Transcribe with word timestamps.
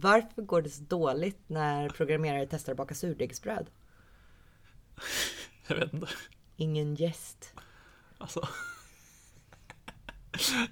Varför 0.00 0.42
går 0.42 0.62
det 0.62 0.70
så 0.70 0.82
dåligt 0.82 1.40
när 1.46 1.88
programmerare 1.88 2.46
testar 2.50 2.72
att 2.72 2.78
baka 2.78 2.94
surdegsbröd? 2.94 3.66
Jag 5.66 5.76
vet 5.76 5.92
inte. 5.92 6.08
Ingen 6.56 6.94
gäst. 6.94 7.52
Alltså. 8.18 8.48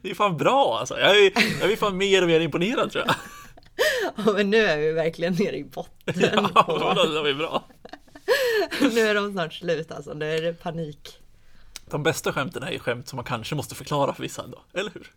Det 0.02 0.10
är 0.10 0.14
fan 0.14 0.36
bra 0.36 0.78
alltså. 0.78 0.98
Jag 0.98 1.16
är, 1.16 1.32
jag 1.60 1.66
blir 1.68 1.76
fan 1.76 1.96
mer 1.96 2.22
och 2.22 2.28
mer 2.28 2.40
imponerad 2.40 2.92
tror 2.92 3.04
jag. 3.06 3.14
Ja, 4.16 4.32
men 4.32 4.50
nu 4.50 4.56
är 4.56 4.78
vi 4.78 4.92
verkligen 4.92 5.34
nere 5.34 5.56
i 5.56 5.64
botten. 5.64 6.14
Ja, 6.16 6.44
det 7.08 7.22
var 7.22 7.34
bra. 7.34 7.64
nu 8.80 9.00
är 9.00 9.14
de 9.14 9.32
snart 9.32 9.52
slut 9.52 9.92
alltså. 9.92 10.14
Nu 10.14 10.30
är 10.36 10.42
det 10.42 10.52
panik. 10.52 11.18
De 11.90 12.02
bästa 12.02 12.32
skämten 12.32 12.62
är 12.62 12.70
ju 12.70 12.78
skämt 12.78 13.08
som 13.08 13.16
man 13.16 13.24
kanske 13.24 13.54
måste 13.54 13.74
förklara 13.74 14.14
för 14.14 14.22
vissa 14.22 14.42
ändå, 14.44 14.64
eller 14.72 14.90
hur? 14.90 15.12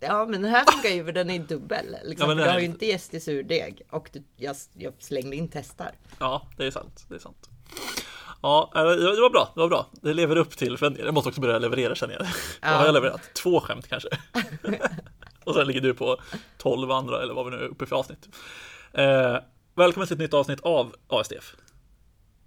Ja, 0.00 0.26
men 0.26 0.42
den 0.42 0.50
här 0.50 0.64
funkar 0.72 0.88
ju 0.88 1.04
för 1.04 1.12
den 1.12 1.30
är 1.30 1.38
dubbel. 1.38 1.96
Liksom. 2.04 2.28
Ja, 2.28 2.34
du 2.34 2.50
har 2.50 2.58
ju 2.58 2.64
inte 2.64 2.86
gäst 2.86 3.14
i 3.14 3.20
surdeg 3.20 3.82
och 3.90 4.10
du, 4.12 4.22
jag, 4.36 4.56
jag 4.72 4.92
slängde 4.98 5.36
in 5.36 5.48
testar. 5.48 5.90
Ja, 6.18 6.48
det 6.56 6.66
är 6.66 6.70
sant. 6.70 7.04
Det 7.08 7.14
är 7.14 7.18
sant. 7.18 7.48
Ja, 8.42 8.72
eh, 8.74 8.82
det 8.82 9.20
var 9.20 9.30
bra. 9.30 9.52
Det 9.54 9.60
var 9.60 9.68
bra. 9.68 9.86
Det 9.92 10.14
lever 10.14 10.36
upp 10.36 10.56
till 10.56 10.78
förväntningarna. 10.78 11.08
Jag 11.08 11.14
måste 11.14 11.28
också 11.28 11.40
börja 11.40 11.58
leverera 11.58 11.94
känner 11.94 12.14
jag. 12.14 12.26
Jag 12.60 12.78
har 12.78 12.86
jag 12.86 12.94
levererat 12.94 13.34
två 13.34 13.60
skämt 13.60 13.88
kanske. 13.88 14.08
Och 15.44 15.54
sen 15.54 15.66
ligger 15.66 15.80
du 15.80 15.94
på 15.94 16.20
12 16.58 16.90
andra 16.90 17.22
eller 17.22 17.34
vad 17.34 17.44
vi 17.44 17.50
nu 17.50 17.56
är 17.56 17.68
uppe 17.68 17.86
för 17.86 17.96
avsnitt. 17.96 18.28
Eh, 18.92 19.36
välkommen 19.74 20.06
till 20.06 20.14
ett 20.14 20.20
nytt 20.20 20.34
avsnitt 20.34 20.60
av 20.60 20.94
ASDF. 21.08 21.56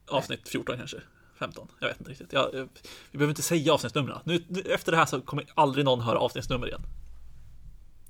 Avsnitt 0.07 0.49
14 0.49 0.77
kanske. 0.77 0.97
15. 1.39 1.67
Jag 1.79 1.87
vet 1.87 1.99
inte 1.99 2.11
riktigt. 2.11 2.33
Jag, 2.33 2.55
eh, 2.55 2.65
vi 3.11 3.17
behöver 3.17 3.31
inte 3.31 3.41
säga 3.41 3.73
avsnittsnumren. 3.73 4.19
Nu, 4.23 4.43
nu, 4.47 4.61
efter 4.61 4.91
det 4.91 4.97
här 4.97 5.05
så 5.05 5.21
kommer 5.21 5.45
aldrig 5.55 5.85
någon 5.85 6.01
höra 6.01 6.19
avsnittsnummer 6.19 6.67
igen. 6.67 6.81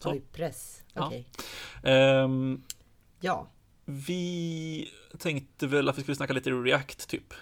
Så. 0.03 0.11
Oj, 0.11 0.21
press. 0.31 0.83
Ja. 0.93 1.05
Okej. 1.07 1.27
Ehm, 1.83 2.63
Ja. 3.19 3.47
vi 3.85 4.91
tänkte 5.17 5.67
väl 5.67 5.89
att 5.89 5.97
vi 5.97 6.01
skulle 6.01 6.15
snacka 6.15 6.33
lite 6.33 6.49
React 6.51 7.07
typ. 7.09 7.33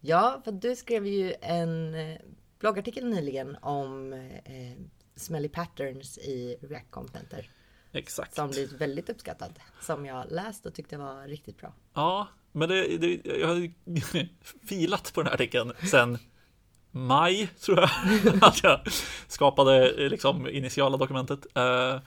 Ja, 0.00 0.40
för 0.44 0.52
du 0.52 0.76
skrev 0.76 1.06
ju 1.06 1.34
en 1.40 1.94
eh, 1.94 2.18
bloggartikel 2.58 3.04
nyligen 3.10 3.56
om 3.62 4.12
eh, 4.12 4.72
smelly 5.16 5.48
patterns 5.48 6.18
i 6.18 6.56
React 6.60 6.90
Componenter. 6.90 7.50
Exakt. 7.92 8.34
Som 8.34 8.50
blivit 8.50 8.72
väldigt 8.72 9.08
uppskattad. 9.10 9.58
Som 9.80 10.06
jag 10.06 10.26
läst 10.32 10.66
och 10.66 10.74
tyckte 10.74 10.96
var 10.96 11.28
riktigt 11.28 11.58
bra. 11.58 11.74
Ja, 11.94 12.28
men 12.52 12.68
det, 12.68 12.96
det, 12.96 13.20
jag 13.38 13.48
har 13.48 13.70
filat 14.66 15.12
på 15.14 15.20
den 15.22 15.26
här 15.26 15.34
artikeln 15.34 15.72
sen 15.90 16.18
maj, 16.90 17.46
tror 17.64 17.78
jag, 17.78 17.90
att 18.42 18.62
jag 18.62 18.80
skapade 19.28 19.90
eh, 19.90 20.10
liksom 20.10 20.48
initiala 20.48 20.96
dokumentet. 20.96 21.46
Eh, 21.54 21.98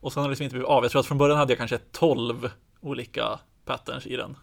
och 0.00 0.12
sen 0.12 0.20
har 0.20 0.28
det 0.28 0.32
liksom 0.32 0.44
inte 0.44 0.54
blivit 0.54 0.68
av. 0.68 0.84
Jag 0.84 0.90
tror 0.90 1.00
att 1.00 1.06
från 1.06 1.18
början 1.18 1.38
hade 1.38 1.52
jag 1.52 1.58
kanske 1.58 1.78
12 1.78 2.50
olika 2.80 3.40
patterns 3.64 4.06
i 4.06 4.16
den. 4.16 4.36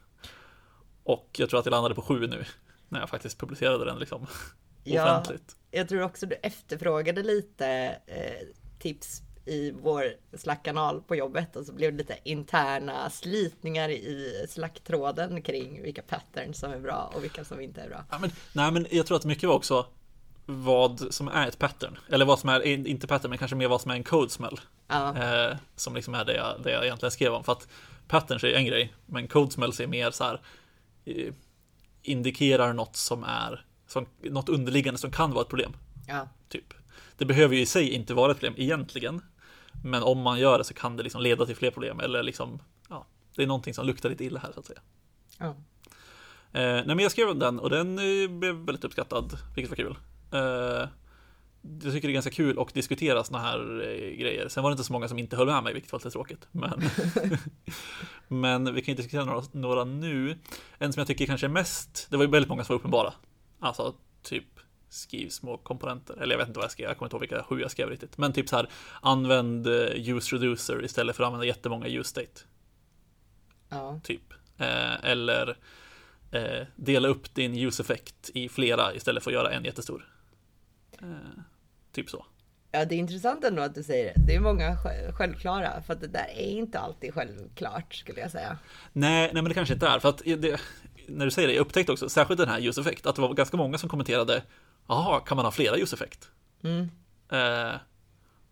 Och 1.03 1.30
jag 1.38 1.50
tror 1.50 1.59
att 1.59 1.66
jag 1.66 1.72
landade 1.72 1.95
på 1.95 2.02
sju 2.02 2.27
nu, 2.27 2.45
när 2.89 3.00
jag 3.00 3.09
faktiskt 3.09 3.39
publicerade 3.39 3.85
den 3.85 4.00
liksom 4.00 4.27
Ja. 4.83 5.03
offentligt. 5.03 5.55
Jag 5.72 5.89
tror 5.89 6.02
också 6.03 6.25
du 6.25 6.35
efterfrågade 6.35 7.23
lite 7.23 7.67
eh, 8.07 8.47
tips 8.80 9.22
i 9.45 9.72
vår 9.72 10.05
Slack-kanal 10.38 11.02
på 11.02 11.16
jobbet 11.16 11.55
och 11.55 11.66
så 11.66 11.73
blev 11.73 11.91
det 11.91 11.97
lite 11.97 12.17
interna 12.23 13.09
slitningar 13.09 13.89
i 13.89 14.45
Slack-tråden 14.50 15.41
kring 15.41 15.81
vilka 15.81 16.02
patterns 16.02 16.59
som 16.59 16.72
är 16.72 16.80
bra 16.80 17.11
och 17.16 17.23
vilka 17.23 17.45
som 17.45 17.61
inte 17.61 17.81
är 17.81 17.89
bra. 17.89 18.05
Ja, 18.09 18.17
men, 18.19 18.31
nej, 18.53 18.72
men 18.72 18.88
jag 18.91 19.05
tror 19.05 19.17
att 19.17 19.25
mycket 19.25 19.50
var 19.50 19.55
också 19.55 19.85
vad 20.45 21.13
som 21.13 21.27
är 21.27 21.47
ett 21.47 21.59
pattern. 21.59 21.97
Eller 22.09 22.25
vad 22.25 22.39
som 22.39 22.50
är, 22.50 22.66
inte 22.67 23.08
pattern, 23.08 23.30
men 23.30 23.38
kanske 23.38 23.55
mer 23.55 23.67
vad 23.67 23.81
som 23.81 23.91
är 23.91 23.95
en 23.95 24.03
code 24.03 24.30
smell. 24.30 24.59
Ja, 24.88 25.17
Eh, 25.17 25.57
som 25.75 25.95
liksom 25.95 26.16
är 26.16 26.25
det 26.25 26.35
jag, 26.35 26.63
det 26.63 26.72
jag 26.72 26.83
egentligen 26.85 27.11
skrev 27.11 27.33
om. 27.33 27.44
För 27.44 27.52
att 27.52 27.67
patterns 28.07 28.44
är 28.44 28.53
en 28.53 28.66
grej, 28.66 28.94
men 29.05 29.28
code 29.28 29.52
smells 29.52 29.80
är 29.80 29.88
mer 29.88 30.11
så 30.11 30.23
här 30.23 30.41
eh, 31.05 31.33
indikerar 32.02 32.73
något 32.73 32.95
som 32.95 33.23
är 33.23 33.66
som, 33.88 34.05
något 34.22 34.50
underliggande 34.50 34.97
som 34.97 35.11
kan 35.11 35.31
vara 35.31 35.41
ett 35.41 35.50
problem. 35.50 35.73
ja, 36.07 36.28
Typ. 36.50 36.73
Det 37.18 37.25
behöver 37.25 37.56
ju 37.56 37.62
i 37.62 37.66
sig 37.66 37.89
inte 37.89 38.13
vara 38.13 38.31
ett 38.31 38.38
problem 38.38 38.53
egentligen. 38.57 39.22
Men 39.83 40.03
om 40.03 40.21
man 40.21 40.39
gör 40.39 40.57
det 40.57 40.63
så 40.63 40.73
kan 40.73 40.97
det 40.97 41.03
liksom 41.03 41.21
leda 41.21 41.45
till 41.45 41.55
fler 41.55 41.71
problem. 41.71 41.99
Eller 41.99 42.23
liksom, 42.23 42.61
ja, 42.89 43.05
det 43.35 43.44
är 43.44 43.47
någonting 43.47 43.73
som 43.73 43.85
luktar 43.85 44.09
lite 44.09 44.25
illa 44.25 44.39
här 44.39 44.51
så 44.51 44.59
att 44.59 44.66
säga. 44.66 44.81
ja. 45.39 45.55
Eh, 46.55 46.61
nej 46.61 46.85
men 46.85 46.99
jag 46.99 47.11
skrev 47.11 47.35
den 47.35 47.59
och 47.59 47.69
den 47.69 47.99
eh, 47.99 48.29
blev 48.29 48.55
väldigt 48.55 48.83
uppskattad, 48.83 49.38
vilket 49.55 49.69
var 49.69 49.75
kul. 49.75 49.97
Eh, 50.31 50.89
jag 51.81 51.94
tycker 51.94 52.07
det 52.07 52.11
är 52.11 52.13
ganska 52.13 52.31
kul 52.31 52.59
att 52.59 52.73
diskutera 52.73 53.23
såna 53.23 53.39
här 53.39 53.81
eh, 53.81 54.17
grejer. 54.17 54.47
Sen 54.49 54.63
var 54.63 54.69
det 54.69 54.73
inte 54.73 54.83
så 54.83 54.94
många 54.94 55.07
som 55.07 55.19
inte 55.19 55.35
höll 55.35 55.47
med 55.47 55.63
mig, 55.63 55.73
vilket 55.73 55.91
var 55.91 56.00
lite 56.00 56.09
tråkigt. 56.11 56.47
Men, 56.51 56.81
men 58.27 58.73
vi 58.73 58.81
kan 58.81 58.91
ju 58.91 58.95
diskutera 58.95 59.25
några, 59.25 59.44
några 59.51 59.83
nu. 59.83 60.38
En 60.77 60.94
som 60.94 61.00
jag 61.00 61.07
tycker 61.07 61.25
kanske 61.25 61.47
är 61.47 61.50
mest, 61.50 62.07
det 62.09 62.17
var 62.17 62.23
ju 62.23 62.31
väldigt 62.31 62.50
många 62.50 62.63
som 62.63 62.73
var 62.73 62.79
uppenbara. 62.79 63.13
Alltså 63.59 63.94
typ 64.21 64.53
skriv 64.94 65.30
små 65.30 65.58
komponenter, 65.58 66.14
eller 66.22 66.34
jag 66.34 66.38
vet 66.40 66.48
inte 66.48 66.58
vad 66.58 66.64
jag 66.64 66.72
skrev, 66.72 66.88
jag 66.88 66.98
kommer 66.98 67.08
inte 67.08 67.16
ihåg 67.16 67.22
vilka 67.22 67.44
sju 67.44 67.62
jag 67.62 67.72
skrev 67.72 67.90
riktigt. 67.90 68.18
Men 68.18 68.34
typ 68.34 68.50
så 68.50 68.56
här, 68.56 68.70
använd 69.02 69.68
eh, 69.68 70.09
use 70.09 70.36
reducer 70.36 70.86
istället 70.86 71.16
för 71.16 71.24
att 71.24 71.28
använda 71.28 71.46
jättemånga 71.46 71.88
use 71.88 72.09
state 72.09 72.42
ja. 73.70 74.00
typ. 74.04 74.34
Eh, 74.58 75.06
eller 75.06 75.58
eh, 76.31 76.68
dela 76.76 77.08
upp 77.08 77.36
din 77.36 77.58
use-effekt 77.58 78.30
i 78.34 78.50
flera 78.50 78.94
istället 78.94 79.24
för 79.24 79.31
att 79.31 79.36
göra 79.36 79.52
en 79.52 79.66
jättestor. 79.66 80.08
Eh, 81.02 81.08
typ 81.92 82.10
så. 82.10 82.25
Ja, 82.72 82.86
det 82.86 82.96
är 82.96 83.00
intressant 83.00 83.44
ändå 83.44 83.62
att 83.62 83.75
du 83.75 83.84
säger 83.84 84.06
det. 84.06 84.22
Det 84.28 84.36
är 84.36 84.40
många 84.40 84.75
sj- 84.75 85.12
självklara, 85.12 85.81
för 85.81 85.94
att 85.94 86.02
det 86.02 86.08
där 86.08 86.28
är 86.36 86.50
inte 86.50 86.80
alltid 86.80 87.14
självklart 87.14 87.96
skulle 87.96 88.22
jag 88.22 88.31
säga. 88.31 88.58
Nej, 88.94 89.31
nej, 89.34 89.42
men 89.42 89.46
det 89.46 89.54
kanske 89.54 89.74
inte 89.74 89.88
är. 89.88 90.00
För 90.00 90.10
att 90.10 90.18
det, 90.18 90.62
när 91.08 91.25
du 91.25 91.31
säger 91.31 91.48
det, 91.48 91.54
jag 91.54 91.62
upptäckte 91.62 91.92
också, 91.92 92.10
särskilt 92.10 92.40
den 92.40 92.50
här 92.50 92.68
use-effekt, 92.68 93.06
att 93.06 93.16
det 93.16 93.22
var 93.22 93.34
ganska 93.34 93.58
många 93.58 93.78
som 93.78 93.90
kommenterade, 93.90 94.44
jaha, 94.88 95.19
kan 95.19 95.35
man 95.35 95.45
ha 95.45 95.51
flera 95.51 95.77
use-effekt? 95.77 96.29
Mm. 96.63 96.89
Eh, 97.29 97.79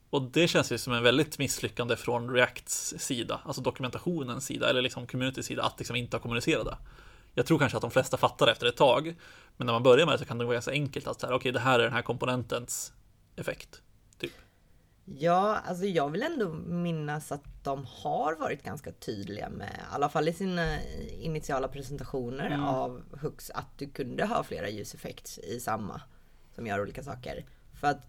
och 0.10 0.22
det 0.22 0.48
känns 0.48 0.72
ju 0.72 0.78
som 0.78 0.94
en 0.94 1.04
väldigt 1.04 1.40
misslyckande 1.40 1.96
från 1.96 2.34
Reacts 2.34 2.94
sida, 2.98 3.42
alltså 3.46 3.62
dokumentationens 3.62 4.46
sida, 4.46 4.70
eller 4.70 4.82
liksom 4.82 5.08
community's 5.08 5.42
sida, 5.42 5.64
att 5.64 5.80
liksom 5.80 5.96
inte 5.96 6.18
ha 6.18 6.22
kommunicerat 6.22 6.66
det. 6.66 6.78
Jag 7.34 7.46
tror 7.46 7.60
kanske 7.60 7.78
att 7.78 7.82
de 7.82 7.92
flesta 7.92 8.18
fattar 8.18 8.48
efter 8.48 8.68
ett 8.68 8.78
tag, 8.78 9.16
men 9.58 9.66
när 9.66 9.74
man 9.74 9.84
börjar 9.84 10.06
med 10.06 10.14
det 10.14 10.20
så 10.20 10.26
kan 10.26 10.38
det 10.38 10.46
vara 10.46 10.54
ganska 10.54 10.72
enkelt 10.72 11.08
att 11.08 11.22
säga, 11.22 11.36
okej, 11.36 11.52
det 11.52 11.60
här 11.60 11.80
är 11.80 11.84
den 11.84 11.94
här 11.94 12.02
komponentens 12.02 12.94
effekt. 13.36 13.82
Typ. 14.18 14.34
Ja, 15.06 15.58
alltså 15.58 15.86
jag 15.86 16.10
vill 16.10 16.24
ändå 16.24 16.50
minnas 16.54 17.32
att 17.32 17.64
de 17.64 17.86
har 17.86 18.36
varit 18.36 18.64
ganska 18.64 18.92
tydliga 18.92 19.50
med, 19.50 19.80
i 19.92 19.94
alla 19.94 20.10
fall 20.10 20.28
i 20.28 20.34
sina 20.34 20.82
initiala 21.22 21.68
presentationer 21.68 22.68
av 22.68 23.02
Hux, 23.22 23.50
att 23.50 23.78
du 23.78 23.90
kunde 23.90 24.26
ha 24.26 24.44
flera 24.44 24.70
use 24.70 24.98
effects 24.98 25.38
i 25.38 25.60
samma 25.60 26.02
som 26.62 26.68
gör 26.68 26.82
olika 26.82 27.04
saker. 27.04 27.46
För 27.80 27.88
att 27.88 28.02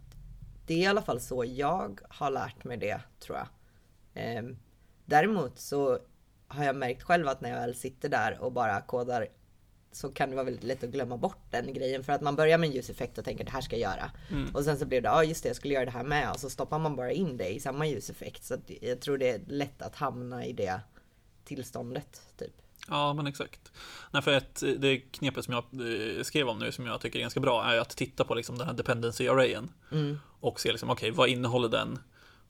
det 0.67 0.75
är 0.75 0.79
i 0.79 0.87
alla 0.87 1.03
fall 1.03 1.21
så 1.21 1.45
jag 1.45 2.01
har 2.09 2.31
lärt 2.31 2.65
mig 2.65 2.77
det, 2.77 3.01
tror 3.21 3.39
jag. 3.39 3.47
Ehm, 4.15 4.59
däremot 5.05 5.59
så 5.59 5.99
har 6.49 6.65
jag 6.65 6.77
märkt 6.77 7.03
själv 7.03 7.29
att 7.29 7.41
när 7.41 7.51
jag 7.51 7.61
väl 7.61 7.75
sitter 7.75 8.09
där 8.09 8.39
och 8.41 8.53
bara 8.53 8.81
kodar 8.81 9.29
så 9.93 10.13
kan 10.13 10.31
det 10.31 10.37
vara 10.37 10.45
väldigt 10.45 10.65
lätt 10.65 10.85
att 10.85 10.91
glömma 10.91 11.17
bort 11.17 11.43
den 11.51 11.75
grejen 11.75 12.05
för 12.05 12.13
att 12.13 12.21
man 12.21 12.37
börjar 12.37 12.59
med 12.59 12.67
en 12.67 12.73
ljuseffekt 12.73 13.19
och 13.19 13.25
tänker 13.25 13.45
det 13.45 13.51
här 13.51 13.61
ska 13.61 13.77
jag 13.77 13.93
göra. 13.93 14.11
Och 14.55 14.65
sen 14.65 14.79
så 14.79 14.87
blir 14.87 15.01
det, 15.01 15.09
ja 15.09 15.25
just 15.25 15.43
det 15.43 15.49
jag 15.49 15.57
skulle 15.57 15.75
göra 15.75 15.85
det 15.85 15.91
här 15.91 16.05
med 16.05 16.31
och 16.31 16.41
så 16.41 16.51
stoppar 16.51 16.79
man 16.79 16.97
bara 16.97 17.13
in 17.13 17.37
det 17.37 17.55
i 17.55 17.61
samma 17.61 17.87
ljuseffekt. 17.87 18.45
Så 18.45 18.57
jag 18.81 19.01
tror 19.01 19.19
det 19.19 19.31
är 19.31 19.41
lätt 19.47 19.83
att 19.83 19.97
hamna 19.97 20.47
i 20.47 20.53
det 20.53 20.81
tillståndet 21.45 22.23
typ. 22.37 22.63
Ja, 22.89 23.15
men 23.15 23.27
exakt. 23.27 23.73
Nej, 24.11 24.23
för 24.23 24.31
ett, 24.31 24.63
det 24.79 24.99
knepet 24.99 25.45
som 25.45 25.55
jag 25.55 25.65
eh, 26.17 26.23
skrev 26.23 26.49
om 26.49 26.59
nu 26.59 26.73
som 26.73 26.87
jag 26.87 27.01
tycker 27.01 27.19
är 27.19 27.21
ganska 27.21 27.41
bra 27.41 27.65
är 27.65 27.79
att 27.79 27.97
titta 27.97 28.25
på 28.25 28.35
liksom 28.35 28.59
den 28.59 28.67
här 28.67 28.75
dependency 28.75 29.29
arrayen 29.29 29.73
och 30.41 30.61
se 30.61 30.71
liksom, 30.71 30.91
okej, 30.91 31.11
vad 31.11 31.29
innehåller 31.29 31.69
den? 31.69 31.99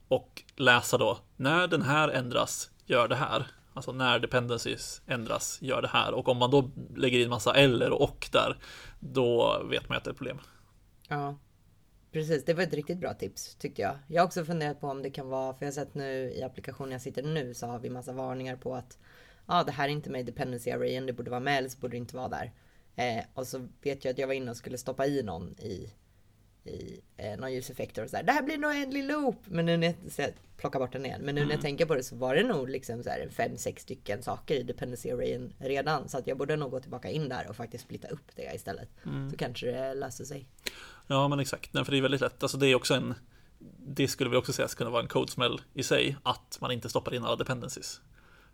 Och 0.08 0.42
läsa 0.56 0.98
då, 0.98 1.18
när 1.36 1.68
den 1.68 1.82
här 1.82 2.08
ändras, 2.08 2.70
gör 2.86 3.08
det 3.08 3.16
här. 3.16 3.46
Alltså 3.74 3.92
när 3.92 4.18
dependencies 4.18 5.02
ändras, 5.06 5.58
gör 5.62 5.82
det 5.82 5.88
här. 5.88 6.14
Och 6.14 6.28
om 6.28 6.36
man 6.36 6.50
då 6.50 6.70
lägger 6.96 7.18
in 7.18 7.30
massa 7.30 7.54
eller 7.54 7.90
och 7.90 8.02
och 8.02 8.28
där, 8.32 8.58
då 9.00 9.62
vet 9.70 9.88
man 9.88 9.98
att 9.98 10.04
det 10.04 10.08
är 10.08 10.12
ett 10.12 10.18
problem. 10.18 10.38
Ja, 11.08 11.38
precis. 12.12 12.44
Det 12.44 12.54
var 12.54 12.62
ett 12.62 12.74
riktigt 12.74 12.98
bra 12.98 13.14
tips 13.14 13.54
tyckte 13.54 13.82
jag. 13.82 13.98
Jag 14.08 14.22
har 14.22 14.26
också 14.26 14.44
funderat 14.44 14.80
på 14.80 14.88
om 14.88 15.02
det 15.02 15.10
kan 15.10 15.28
vara, 15.28 15.54
för 15.54 15.64
jag 15.64 15.72
har 15.72 15.74
sett 15.74 15.94
nu 15.94 16.32
i 16.36 16.42
applikationen 16.42 16.92
jag 16.92 17.00
sitter 17.00 17.22
nu 17.22 17.54
så 17.54 17.66
har 17.66 17.78
vi 17.78 17.90
massa 17.90 18.12
varningar 18.12 18.56
på 18.56 18.74
att 18.74 18.98
ja, 19.46 19.64
det 19.64 19.72
här 19.72 19.88
är 19.88 19.92
inte 19.92 20.10
med 20.10 20.20
i 20.20 20.24
dependency 20.24 20.70
arrayen, 20.70 21.06
det 21.06 21.12
borde 21.12 21.30
vara 21.30 21.40
med 21.40 21.58
eller 21.58 21.68
så 21.68 21.78
borde 21.78 21.92
det 21.92 21.98
inte 21.98 22.16
vara 22.16 22.28
där. 22.28 22.52
Eh, 22.96 23.24
och 23.34 23.46
så 23.46 23.68
vet 23.82 24.04
jag 24.04 24.12
att 24.12 24.18
jag 24.18 24.26
var 24.26 24.34
inne 24.34 24.50
och 24.50 24.56
skulle 24.56 24.78
stoppa 24.78 25.06
i 25.06 25.22
någon 25.22 25.54
i, 25.58 25.92
i 26.64 27.00
eh, 27.16 27.38
någon 27.38 27.52
ljuseffektor 27.52 28.04
och 28.04 28.10
så 28.10 28.16
här, 28.16 28.22
det 28.22 28.32
här 28.32 28.42
blir 28.42 28.58
nog 28.58 28.70
en 28.70 28.76
oändlig 28.76 29.04
loop. 29.04 29.36
Men 29.44 29.66
nu 29.66 29.76
när 29.76 29.86
jag, 29.86 29.96
jag 30.16 30.32
plockar 30.56 30.78
bort 30.78 30.92
den 30.92 31.06
igen. 31.06 31.20
Men 31.22 31.34
nu 31.34 31.44
när 31.44 31.52
jag 31.52 31.60
tänker 31.60 31.86
på 31.86 31.94
det 31.94 32.02
så 32.02 32.16
var 32.16 32.34
det 32.34 32.42
nog 32.42 32.68
liksom 32.68 33.02
så 33.02 33.10
här 33.10 33.28
fem, 33.28 33.56
sex 33.56 33.82
stycken 33.82 34.22
saker 34.22 34.54
i 34.54 34.62
dependency 34.62 35.10
arrayen 35.10 35.52
redan. 35.58 36.08
Så 36.08 36.18
att 36.18 36.26
jag 36.26 36.38
borde 36.38 36.56
nog 36.56 36.70
gå 36.70 36.80
tillbaka 36.80 37.10
in 37.10 37.28
där 37.28 37.46
och 37.48 37.56
faktiskt 37.56 37.84
splitta 37.84 38.08
upp 38.08 38.36
det 38.36 38.54
istället. 38.54 38.88
Så 39.30 39.36
kanske 39.36 39.66
det 39.66 39.94
löser 39.94 40.24
sig. 40.24 40.48
Ja, 41.06 41.28
men 41.28 41.40
exakt. 41.40 41.74
Nej, 41.74 41.84
för 41.84 41.92
det 41.92 41.98
är 41.98 42.02
väldigt 42.02 42.20
lätt. 42.20 42.42
Alltså 42.42 42.58
det 42.58 42.66
är 42.66 42.74
också 42.74 42.94
en, 42.94 43.14
det 43.78 44.08
skulle 44.08 44.30
vi 44.30 44.36
också 44.36 44.52
säga 44.52 44.68
skulle 44.68 44.90
vara 44.90 45.02
en 45.02 45.08
code 45.08 45.30
smell 45.30 45.60
i 45.74 45.82
sig, 45.82 46.16
att 46.22 46.58
man 46.60 46.70
inte 46.70 46.88
stoppar 46.88 47.14
in 47.14 47.24
alla 47.24 47.36
dependencies. 47.36 48.00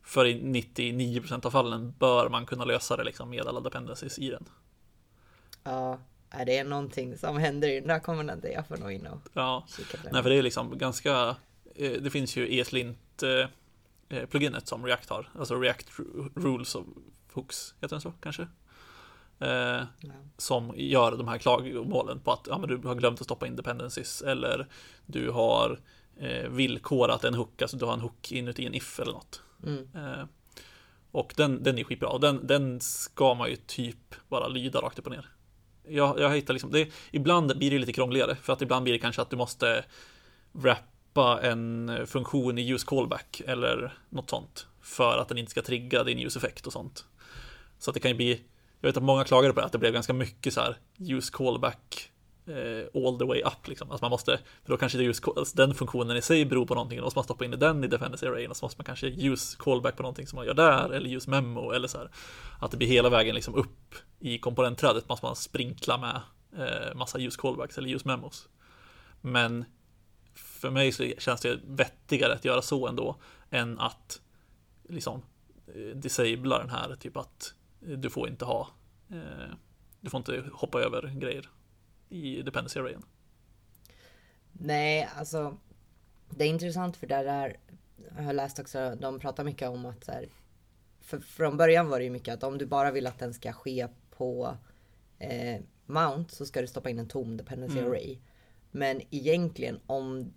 För 0.02 0.24
i 0.24 0.34
99% 0.42 1.46
av 1.46 1.50
fallen 1.50 1.94
bör 1.98 2.28
man 2.28 2.46
kunna 2.46 2.64
lösa 2.64 2.96
det 2.96 3.04
liksom 3.04 3.30
med 3.30 3.46
alla 3.46 3.60
dependencies 3.60 4.18
i 4.18 4.30
den. 4.30 4.44
Ja, 5.64 5.98
är 6.30 6.44
det 6.46 6.64
någonting 6.64 7.18
som 7.18 7.36
händer 7.38 7.68
i 7.68 7.80
den 7.80 7.88
där 7.88 7.98
komponenten? 7.98 8.52
Jag 8.52 8.66
får 8.68 8.76
nog 8.76 8.92
in 8.92 9.06
och 9.06 9.18
Ja, 9.32 9.66
kika 9.76 9.96
på 9.98 10.08
nej 10.12 10.22
för 10.22 10.30
det 10.30 10.36
är 10.36 10.42
liksom 10.42 10.78
ganska, 10.78 11.36
eh, 11.74 11.92
det 11.92 12.10
finns 12.10 12.36
ju 12.36 12.58
ESLint 12.60 13.22
eh, 13.22 14.18
eh, 14.18 14.26
pluginet 14.26 14.68
som 14.68 14.86
React 14.86 15.08
har, 15.10 15.30
alltså 15.38 15.54
React 15.60 15.88
Ru- 15.90 16.30
Rules 16.34 16.74
of 16.74 16.86
Hooks, 17.32 17.74
heter 17.80 17.94
den 17.96 18.00
så 18.00 18.12
kanske? 18.20 18.48
Eh, 19.40 19.82
som 20.36 20.72
gör 20.76 21.16
de 21.16 21.28
här 21.28 21.38
klagomålen 21.38 22.20
på 22.20 22.32
att 22.32 22.46
ja, 22.50 22.58
men 22.58 22.68
du 22.68 22.88
har 22.88 22.94
glömt 22.94 23.20
att 23.20 23.24
stoppa 23.26 23.46
in 23.46 23.56
dependencies 23.56 24.22
eller 24.22 24.66
du 25.06 25.30
har 25.30 25.80
eh, 26.16 26.48
villkorat 26.48 27.24
en 27.24 27.34
hook, 27.34 27.62
alltså 27.62 27.76
du 27.76 27.84
har 27.84 27.92
en 27.92 28.00
hook 28.00 28.32
inuti 28.32 28.66
en 28.66 28.74
if 28.74 29.00
eller 29.00 29.12
något. 29.12 29.42
Mm. 29.64 29.88
Eh, 29.94 30.24
och 31.10 31.34
den, 31.36 31.62
den 31.62 31.78
är 31.78 31.84
skitbra 31.84 32.18
den, 32.18 32.46
den 32.46 32.80
ska 32.80 33.34
man 33.34 33.50
ju 33.50 33.56
typ 33.56 34.14
bara 34.28 34.48
lyda 34.48 34.80
rakt 34.80 34.98
upp 34.98 35.06
och 35.06 35.12
ner. 35.12 35.28
Jag, 35.88 36.20
jag 36.20 36.30
hittar 36.30 36.54
liksom, 36.54 36.70
det, 36.70 36.88
ibland 37.10 37.58
blir 37.58 37.70
det 37.70 37.78
lite 37.78 37.92
krångligare 37.92 38.36
för 38.36 38.52
att 38.52 38.62
ibland 38.62 38.82
blir 38.82 38.92
det 38.92 38.98
kanske 38.98 39.22
att 39.22 39.30
du 39.30 39.36
måste 39.36 39.84
wrappa 40.52 41.40
en 41.42 41.90
funktion 42.06 42.58
i 42.58 42.72
use 42.72 42.86
callback 42.86 43.42
eller 43.46 43.98
något 44.08 44.30
sånt 44.30 44.66
för 44.82 45.18
att 45.18 45.28
den 45.28 45.38
inte 45.38 45.50
ska 45.50 45.62
trigga 45.62 46.04
din 46.04 46.18
use 46.18 46.50
och 46.64 46.72
sånt. 46.72 47.04
Så 47.78 47.90
att 47.90 47.94
det 47.94 48.00
kan 48.00 48.10
ju 48.10 48.16
bli, 48.16 48.42
jag 48.80 48.88
vet 48.88 48.96
att 48.96 49.02
många 49.02 49.24
klagade 49.24 49.54
på 49.54 49.60
det, 49.60 49.66
att 49.66 49.72
det 49.72 49.78
blev 49.78 49.92
ganska 49.92 50.12
mycket 50.12 50.54
så 50.54 50.60
här 50.60 50.76
use 50.98 51.32
callback 51.32 52.10
Eh, 52.48 53.04
all 53.04 53.18
the 53.18 53.24
way 53.24 53.42
up 53.42 53.68
liksom. 53.68 53.90
Alltså 53.90 54.04
man 54.04 54.10
måste, 54.10 54.38
för 54.64 54.72
då 54.72 54.76
kanske 54.76 54.98
det 54.98 55.04
just, 55.04 55.28
alltså 55.28 55.56
den 55.56 55.74
funktionen 55.74 56.16
i 56.16 56.22
sig 56.22 56.44
beror 56.44 56.66
på 56.66 56.74
någonting, 56.74 56.98
då 56.98 57.04
måste 57.04 57.18
man 57.18 57.24
stoppa 57.24 57.44
in 57.44 57.50
den 57.50 57.84
i 57.84 57.86
dependency 57.86 58.26
arrayen 58.26 58.50
och 58.50 58.56
så 58.56 58.64
måste 58.64 58.78
man 58.78 58.84
kanske 58.84 59.06
use 59.06 59.56
callback 59.58 59.96
på 59.96 60.02
någonting 60.02 60.26
som 60.26 60.36
man 60.36 60.46
gör 60.46 60.54
där 60.54 60.90
eller 60.90 61.10
use 61.10 61.30
memo 61.30 61.72
eller 61.72 61.88
så 61.88 61.98
här. 61.98 62.10
Att 62.60 62.70
det 62.70 62.76
blir 62.76 62.88
hela 62.88 63.08
vägen 63.08 63.34
liksom 63.34 63.54
upp 63.54 63.94
i 64.18 64.38
komponentträdet 64.38 65.08
måste 65.08 65.26
man 65.26 65.36
sprinkla 65.36 65.98
med 65.98 66.20
eh, 66.66 66.94
massa 66.94 67.18
use 67.18 67.40
callbacks 67.40 67.78
eller 67.78 67.94
use 67.94 68.08
memos. 68.08 68.48
Men 69.20 69.64
för 70.34 70.70
mig 70.70 70.92
så 70.92 71.12
känns 71.18 71.40
det 71.40 71.58
vettigare 71.66 72.32
att 72.32 72.44
göra 72.44 72.62
så 72.62 72.88
ändå 72.88 73.16
än 73.50 73.78
att 73.78 74.20
liksom 74.88 75.22
eh, 75.66 75.96
disabla 75.96 76.58
den 76.58 76.70
här 76.70 76.96
typ 77.00 77.16
att 77.16 77.54
du 77.80 78.10
får 78.10 78.28
inte 78.28 78.44
ha 78.44 78.68
eh, 79.10 79.54
du 80.00 80.10
får 80.10 80.18
inte 80.18 80.44
hoppa 80.52 80.80
över 80.80 81.12
grejer 81.16 81.48
i 82.08 82.42
dependency 82.42 82.80
arrayen. 82.80 83.02
Nej, 84.52 85.08
alltså 85.16 85.56
det 86.30 86.44
är 86.44 86.48
intressant 86.48 86.96
för 86.96 87.06
där 87.06 87.24
är, 87.24 87.56
jag 88.16 88.22
har 88.22 88.32
läst 88.32 88.58
också, 88.58 88.94
de 89.00 89.18
pratar 89.20 89.44
mycket 89.44 89.68
om 89.68 89.86
att 89.86 90.04
så 90.04 90.12
här, 90.12 90.28
för 91.00 91.20
från 91.20 91.56
början 91.56 91.88
var 91.88 91.98
det 91.98 92.04
ju 92.04 92.10
mycket 92.10 92.34
att 92.34 92.42
om 92.42 92.58
du 92.58 92.66
bara 92.66 92.90
vill 92.90 93.06
att 93.06 93.18
den 93.18 93.34
ska 93.34 93.52
ske 93.52 93.88
på 94.10 94.56
eh, 95.18 95.60
mount 95.86 96.34
så 96.34 96.46
ska 96.46 96.60
du 96.60 96.66
stoppa 96.66 96.90
in 96.90 96.98
en 96.98 97.08
tom 97.08 97.36
dependency 97.36 97.78
Mm. 97.78 97.90
array. 97.90 98.18
Men 98.70 99.00
egentligen 99.10 99.80
om, 99.86 100.32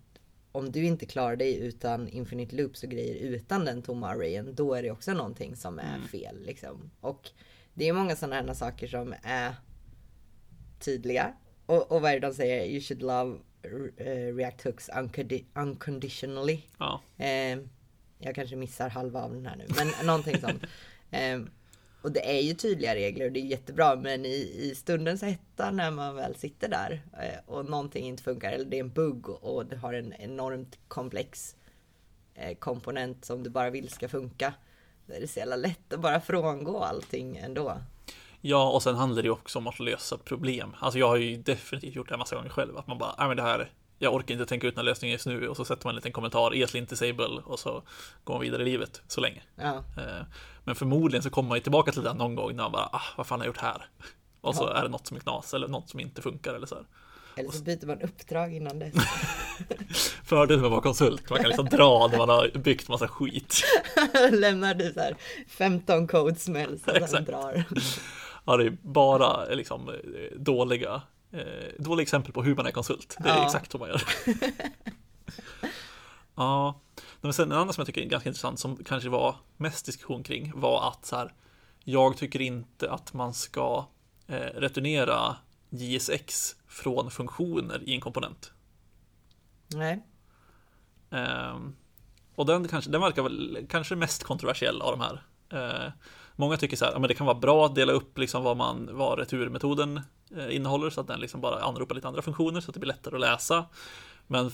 om 0.52 0.72
du 0.72 0.86
inte 0.86 1.06
klarar 1.06 1.36
dig 1.36 1.58
utan 1.60 2.08
infinite 2.08 2.56
loops 2.56 2.84
och 2.84 2.90
grejer 2.90 3.16
utan 3.16 3.66
den 3.66 3.82
tomma 3.82 4.10
arrayen, 4.10 4.56
då 4.56 4.74
är 4.74 4.84
det 4.84 4.92
också 4.92 5.14
någonting 5.14 5.56
som 5.56 5.80
är 5.80 5.96
Mm. 5.96 6.08
fel 6.08 6.42
liksom. 6.46 6.92
Och 7.02 7.30
det 7.74 7.88
är 7.88 7.94
många 7.94 8.16
sådana 8.16 8.36
här 8.36 8.54
saker 8.54 8.88
som 8.88 9.14
är 9.24 9.56
tydliga. 10.80 11.34
Och, 11.66 11.92
och 11.92 12.02
vad 12.02 12.12
är 12.12 12.20
det 12.20 12.28
de 12.28 12.34
säger? 12.34 12.66
You 12.66 12.82
should 12.82 13.02
love 13.02 13.38
eh, 13.98 14.36
React 14.36 14.62
Hooks 14.64 14.90
uncondi- 14.90 15.46
unconditionally. 15.56 16.62
Ja, 16.78 17.02
Eh, 17.18 17.60
jag 18.24 18.36
kanske 18.36 18.56
missar 18.56 18.90
halva 18.90 19.22
av 19.24 19.34
den 19.34 19.46
här 19.46 19.56
nu, 19.56 19.66
men 19.78 19.88
någonting 20.08 20.38
sånt. 20.42 20.64
Eh, 21.12 21.40
och 22.02 22.12
det 22.12 22.38
är 22.38 22.42
ju 22.42 22.54
tydliga 22.54 22.96
regler 22.96 23.26
och 23.26 23.32
det 23.32 23.40
är 23.40 23.46
jättebra, 23.46 23.96
men 23.96 24.26
i, 24.26 24.56
i 24.60 24.76
stundens 24.76 25.22
hetta 25.24 25.72
när 25.72 25.92
man 25.92 26.16
väl 26.16 26.36
sitter 26.36 26.70
där 26.70 27.02
eh, 27.20 27.40
och 27.54 27.66
någonting 27.66 28.06
inte 28.06 28.24
funkar 28.24 28.52
eller 28.52 28.66
det 28.66 28.76
är 28.78 28.80
en 28.84 28.90
bugg 28.94 29.30
och 29.30 29.66
du 29.66 29.76
har 29.76 29.94
en 29.94 30.14
enormt 30.14 30.80
komplex 30.88 31.56
eh, 32.36 32.58
komponent 32.58 33.26
som 33.26 33.44
du 33.44 33.50
bara 33.50 33.70
vill 33.70 33.90
ska 33.90 34.10
funka. 34.10 34.54
Då 35.06 35.14
är 35.14 35.20
det 35.22 35.28
så 35.28 35.40
jävla 35.40 35.56
lätt 35.56 35.94
att 35.94 36.00
bara 36.02 36.22
frångå 36.22 36.80
allting 36.84 37.38
ändå. 37.38 37.78
Ja, 38.42 38.70
och 38.72 38.84
sen 38.84 38.96
handlar 38.96 39.22
det 39.22 39.26
ju 39.28 39.32
också 39.32 39.60
om 39.60 39.68
att 39.68 39.80
lösa 39.80 40.18
problem. 40.18 40.76
Alltså 40.80 41.00
jag 41.00 41.08
har 41.08 41.16
ju 41.16 41.38
definitivt 41.38 41.96
gjort 41.96 42.08
det 42.08 42.14
här 42.14 42.20
massa 42.20 42.36
gånger 42.36 42.50
själv, 42.50 42.78
att 42.78 42.88
man 42.88 42.98
bara, 42.98 43.16
nej 43.20 43.28
men 43.28 43.38
det 43.38 43.44
här, 43.44 43.72
jag 44.00 44.14
orkar 44.14 44.34
inte 44.34 44.46
tänka 44.46 44.68
ut 44.68 44.76
några 44.76 44.86
lösningar 44.90 45.14
just 45.14 45.26
nu 45.26 45.48
och 45.48 45.58
så 45.58 45.66
sätter 45.66 45.86
man 45.86 45.92
en 45.92 45.96
liten 45.96 46.12
kommentar, 46.12 46.56
ESLint 46.56 46.90
disable 46.90 47.42
och 47.46 47.60
så 47.60 47.84
går 48.24 48.34
man 48.34 48.42
vidare 48.42 48.62
i 48.62 48.66
livet 48.66 49.02
så 49.08 49.22
länge. 49.22 49.42
Ja, 49.56 49.84
Eh, 49.98 50.26
Men 50.64 50.76
förmodligen 50.76 51.24
så 51.24 51.30
kommer 51.30 51.50
man 51.50 51.58
ju 51.58 51.62
tillbaka 51.62 51.92
till 51.92 52.04
det 52.04 52.14
någon 52.14 52.36
gång 52.36 52.56
när 52.56 52.64
man 52.64 52.72
bara, 52.72 52.90
ah, 52.92 53.02
vad 53.18 53.28
fan 53.28 53.40
har 53.40 53.46
jag 53.46 53.50
gjort 53.50 53.62
här? 53.62 53.86
Och 54.42 54.56
så 54.56 54.64
Ja. 54.64 54.74
är 54.78 54.84
det 54.84 54.90
något 54.90 55.08
som 55.08 55.18
är 55.18 55.22
knas 55.22 55.54
eller 55.54 55.68
något 55.68 55.90
som 55.90 56.00
inte 56.00 56.22
funkar 56.22 56.54
eller 56.54 56.68
så 56.68 56.76
här. 56.76 56.86
eller 57.36 57.52
så 57.52 57.64
byter 57.64 57.86
man 57.88 58.02
uppdrag 58.02 58.54
innan 58.56 58.80
dess. 58.80 58.94
Fördelen 60.24 60.60
med 60.62 60.66
att 60.68 60.72
vara 60.72 60.82
konsult, 60.82 61.30
man 61.30 61.40
kan 61.40 61.48
liksom 61.48 61.66
dra 61.66 62.08
när 62.08 62.18
man 62.18 62.30
har 62.30 62.52
byggt 62.58 62.88
massa 62.90 63.08
skit. 63.08 63.62
Lämnar 64.32 64.74
du 64.74 64.94
så 64.94 65.00
här 65.00 65.16
15 65.48 66.08
codesmells 66.08 66.82
och 66.88 66.94
sen 66.94 67.04
Exakt. 67.04 67.28
drar. 67.28 67.64
Ja, 68.46 68.58
det 68.58 68.66
är 68.66 68.78
bara 68.82 69.48
eh, 69.48 69.56
liksom 69.56 69.90
eh, 69.90 69.96
dåliga, 70.38 71.02
eh, 71.32 71.44
dåliga 71.80 72.02
exempel 72.04 72.34
på 72.34 72.44
hur 72.44 72.56
man 72.56 72.66
är 72.66 72.72
konsult. 72.72 73.18
Det 73.20 73.30
är 73.30 73.38
Ja. 73.38 73.46
exakt 73.46 73.72
så 73.72 73.78
man 73.78 73.90
gör. 73.90 74.02
ja, 76.36 76.80
men 77.22 77.34
sen 77.34 77.52
en 77.52 77.58
annan 77.58 77.74
som 77.74 77.82
jag 77.82 77.86
tycker 77.88 78.02
är 78.02 78.06
ganska 78.06 78.30
intressant 78.30 78.60
som 78.60 78.84
kanske 78.84 79.10
var 79.10 79.36
mest 79.58 79.86
diskussion 79.86 80.24
kring 80.24 80.52
var 80.56 80.88
att 80.88 81.06
så 81.06 81.16
här, 81.16 81.34
jag 81.84 82.18
tycker 82.18 82.42
inte 82.42 82.92
att 82.92 83.14
man 83.14 83.34
ska 83.34 83.86
eh, 84.28 84.36
returnera 84.40 85.36
JSX 85.70 86.56
från 86.68 87.12
funktioner 87.12 87.90
i 87.90 87.94
en 87.96 88.02
komponent. 88.02 88.52
Nej. 89.68 90.04
Ehm, 91.10 91.76
och 92.36 92.46
den, 92.46 92.68
kanske, 92.68 92.92
den 92.92 93.02
verkar 93.02 93.24
väl 93.24 93.66
kanske 93.70 93.96
mest 93.96 94.24
kontroversiell 94.24 94.82
av 94.82 94.98
de 94.98 95.02
här. 95.02 95.24
Eh, 95.50 95.92
många 96.36 96.58
tycker 96.58 96.78
så 96.78 96.86
här, 96.86 96.92
ja, 96.92 97.00
men 97.00 97.08
det 97.08 97.14
kan 97.14 97.28
vara 97.28 97.40
bra 97.40 97.66
att 97.66 97.76
dela 97.76 97.92
upp 97.92 98.18
liksom 98.18 98.44
vad, 98.44 98.58
man, 98.58 98.90
vad 98.92 99.20
returmetoden 99.20 100.02
eh, 100.38 100.56
innehåller 100.56 100.90
så 100.90 101.02
att 101.02 101.08
den 101.08 101.20
liksom 101.20 101.42
bara 101.42 101.64
anropar 101.64 101.96
lite 101.96 102.08
andra 102.08 102.22
funktioner 102.22 102.62
så 102.62 102.72
att 102.72 102.74
det 102.74 102.80
blir 102.80 102.88
lättare 102.88 103.16
att 103.16 103.22
läsa. 103.22 103.66
Men 104.28 104.52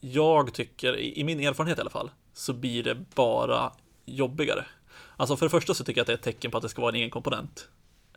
jag 0.00 0.54
tycker, 0.54 0.96
i, 0.96 1.24
min 1.24 1.40
erfarenhet 1.40 1.78
i 1.78 1.80
alla 1.80 1.90
fall, 1.90 2.10
så 2.32 2.52
blir 2.52 2.82
det 2.82 2.94
bara 2.94 3.72
jobbigare. 4.04 4.64
Alltså 5.16 5.36
för 5.36 5.46
det 5.46 5.50
första 5.50 5.74
så 5.74 5.84
tycker 5.84 5.98
jag 5.98 6.02
att 6.02 6.06
det 6.06 6.12
är 6.12 6.16
ett 6.16 6.22
tecken 6.22 6.50
på 6.50 6.56
att 6.56 6.62
det 6.62 6.68
ska 6.68 6.82
vara 6.82 6.92
en 6.92 6.96
egen 6.96 7.10
komponent. 7.10 7.68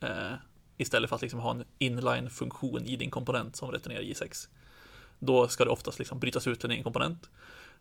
Eh, 0.02 0.34
istället 0.78 1.10
för 1.10 1.16
att 1.16 1.22
liksom 1.22 1.40
ha 1.40 1.52
en 1.52 1.64
inline-funktion 1.78 2.86
i 2.86 2.96
din 2.96 3.12
komponent 3.12 3.56
som 3.56 3.72
returnerar 3.72 4.02
J6. 4.02 4.48
Då 5.20 5.48
ska 5.48 5.66
det 5.66 5.72
oftast 5.72 6.00
liksom 6.00 6.20
brytas 6.20 6.48
ut 6.48 6.64
en 6.64 6.72
egen 6.72 6.84
komponent. 6.84 7.30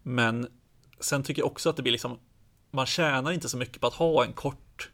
Men 0.03 0.49
sen 1.01 1.23
tycker 1.23 1.43
jag 1.43 1.51
också 1.51 1.71
att 1.71 1.77
det 1.77 1.83
blir 1.83 1.93
liksom, 1.93 2.19
man 2.71 2.87
tjänar 2.87 3.33
inte 3.33 3.49
så 3.49 3.57
mycket 3.57 3.81
på 3.81 3.87
att 3.87 3.95
ha 3.95 4.25
en 4.25 4.33
kort 4.33 4.91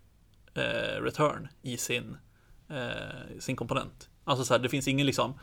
eh, 0.54 1.02
return 1.02 1.49
i 1.62 1.76
sin, 1.76 2.16
eh, 2.70 3.38
sin 3.38 3.56
komponent. 3.56 4.08
Alltså 4.25 4.44
så 4.44 4.54
här, 4.54 4.58
det 4.58 4.68
finns 4.68 4.88
ingen 4.88 5.06
liksom 5.06 5.38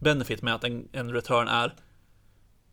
benefit 0.00 0.42
med 0.42 0.54
att 0.54 0.64
en, 0.64 0.88
en 0.92 1.12
return 1.12 1.48
är 1.48 1.74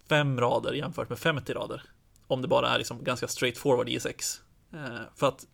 fem 0.09 0.39
rader 0.39 0.73
jämfört 0.73 1.09
med 1.09 1.19
50 1.19 1.53
rader. 1.53 1.83
Om 2.27 2.41
det 2.41 2.47
bara 2.47 2.69
är 2.69 2.77
liksom 2.77 3.03
ganska 3.03 3.27
straightforward 3.27 3.89
ISX. 3.89 4.41
Eh, 4.73 5.01
för 5.15 5.27
att 5.27 5.47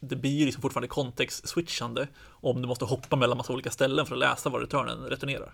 det 0.00 0.16
blir 0.16 0.46
liksom 0.46 0.62
fortfarande 0.62 0.88
kontext-switchande 0.88 2.08
om 2.24 2.62
du 2.62 2.68
måste 2.68 2.84
hoppa 2.84 3.16
mellan 3.16 3.36
massa 3.36 3.52
olika 3.52 3.70
ställen 3.70 4.06
för 4.06 4.14
att 4.14 4.18
läsa 4.18 4.50
vad 4.50 4.60
returnen 4.60 4.98
returnerar. 4.98 5.52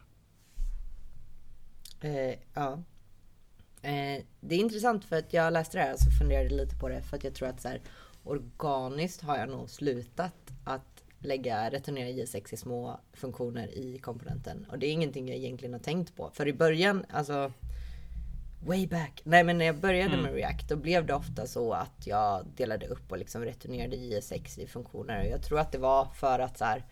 Eh, 2.01 2.39
ja. 2.55 2.73
Eh, 3.83 4.25
det 4.41 4.55
är 4.55 4.59
intressant 4.59 5.05
för 5.05 5.17
att 5.17 5.33
jag 5.33 5.53
läste 5.53 5.79
det 5.79 5.83
här 5.83 5.93
och 5.93 6.01
så 6.01 6.11
funderade 6.11 6.55
lite 6.55 6.77
på 6.77 6.89
det 6.89 7.03
för 7.03 7.17
att 7.17 7.25
jag 7.25 7.35
tror 7.35 7.49
att 7.49 7.61
så 7.61 7.69
här, 7.69 7.81
organiskt 8.25 9.23
har 9.23 9.39
jag 9.39 9.49
nog 9.49 9.71
slutat 9.71 10.35
att 10.65 11.05
lägga 11.19 11.71
returnera 11.71 12.09
J6 12.09 12.55
i 12.55 12.57
små 12.57 13.01
funktioner 13.13 13.79
i 13.79 13.99
komponenten. 13.99 14.67
Och 14.71 14.79
det 14.79 14.87
är 14.87 14.93
ingenting 14.93 15.29
jag 15.29 15.37
egentligen 15.37 15.73
har 15.73 15.81
tänkt 15.81 16.17
på. 16.17 16.31
För 16.35 16.49
i 16.49 16.53
början, 16.53 17.05
alltså 17.11 17.53
way 18.67 18.87
back. 18.87 19.21
Nej 19.25 19.45
men 19.45 19.59
när 19.59 19.65
jag 19.65 19.77
började 19.77 20.17
med 20.17 20.35
React 20.35 20.69
då 20.69 20.77
blev 20.77 21.07
det 21.07 21.15
ofta 21.15 21.47
så 21.47 21.73
att 21.73 22.07
jag 22.07 22.47
delade 22.57 22.87
upp 22.87 23.13
och 23.13 23.19
liksom 23.19 23.45
returnerade 23.45 23.97
J6 23.97 24.61
i 24.61 24.67
funktioner. 24.67 25.21
Och 25.21 25.31
jag 25.31 25.43
tror 25.43 25.59
att 25.59 25.73
det 25.73 25.79
var 25.79 26.05
för 26.05 26.39
att 26.39 26.59
så 26.59 26.65
här 26.65 26.85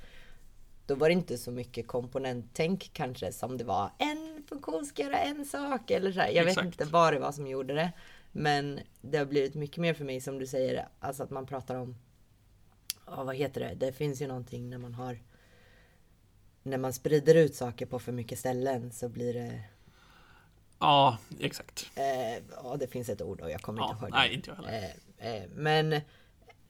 då 0.86 0.94
var 0.94 1.08
det 1.08 1.12
inte 1.12 1.38
så 1.38 1.50
mycket 1.50 1.86
komponenttänk 1.86 2.90
kanske 2.92 3.32
som 3.32 3.58
det 3.58 3.64
var 3.64 3.90
en 3.98 4.44
funktion 4.48 4.86
ska 4.86 5.02
göra 5.02 5.18
en 5.18 5.44
sak 5.44 5.90
eller 5.90 6.12
så 6.12 6.20
här. 6.20 6.28
Jag 6.28 6.44
vet 6.44 6.52
Exakt. 6.52 6.66
inte 6.66 6.84
vad 6.84 7.12
det 7.12 7.18
var 7.18 7.32
som 7.32 7.46
gjorde 7.46 7.74
det. 7.74 7.92
Men 8.32 8.80
det 9.00 9.18
har 9.18 9.24
blivit 9.26 9.54
mycket 9.54 9.76
mer 9.78 9.94
för 9.94 10.04
mig 10.04 10.20
som 10.20 10.38
du 10.38 10.46
säger, 10.46 10.88
alltså 11.00 11.22
att 11.22 11.30
man 11.30 11.46
pratar 11.46 11.74
om, 11.76 11.96
ja 13.06 13.24
vad 13.24 13.36
heter 13.36 13.60
det, 13.60 13.74
det 13.86 13.92
finns 13.92 14.22
ju 14.22 14.26
någonting 14.26 14.70
när 14.70 14.78
man 14.78 14.94
har, 14.94 15.18
när 16.62 16.78
man 16.78 16.92
sprider 16.92 17.34
ut 17.34 17.54
saker 17.54 17.86
på 17.86 17.98
för 17.98 18.12
mycket 18.12 18.38
ställen 18.38 18.92
så 18.92 19.08
blir 19.08 19.34
det, 19.34 19.60
Ja, 20.78 21.18
exakt. 21.40 21.90
eh, 21.94 22.42
ja 22.62 22.76
det 22.78 22.86
finns 22.86 23.08
ett 23.08 23.22
ord 23.22 23.40
och 23.40 23.50
jag 23.50 23.62
kommer 23.62 23.80
Ja, 23.82 23.90
inte 23.92 24.04
ihåg 24.04 24.12
nej, 24.12 24.28
det. 24.28 24.34
inte 24.34 24.50
jag 24.50 24.56
heller. 24.56 24.84
Eh, 24.84 24.90
Eh, 25.24 25.42
men 25.54 26.00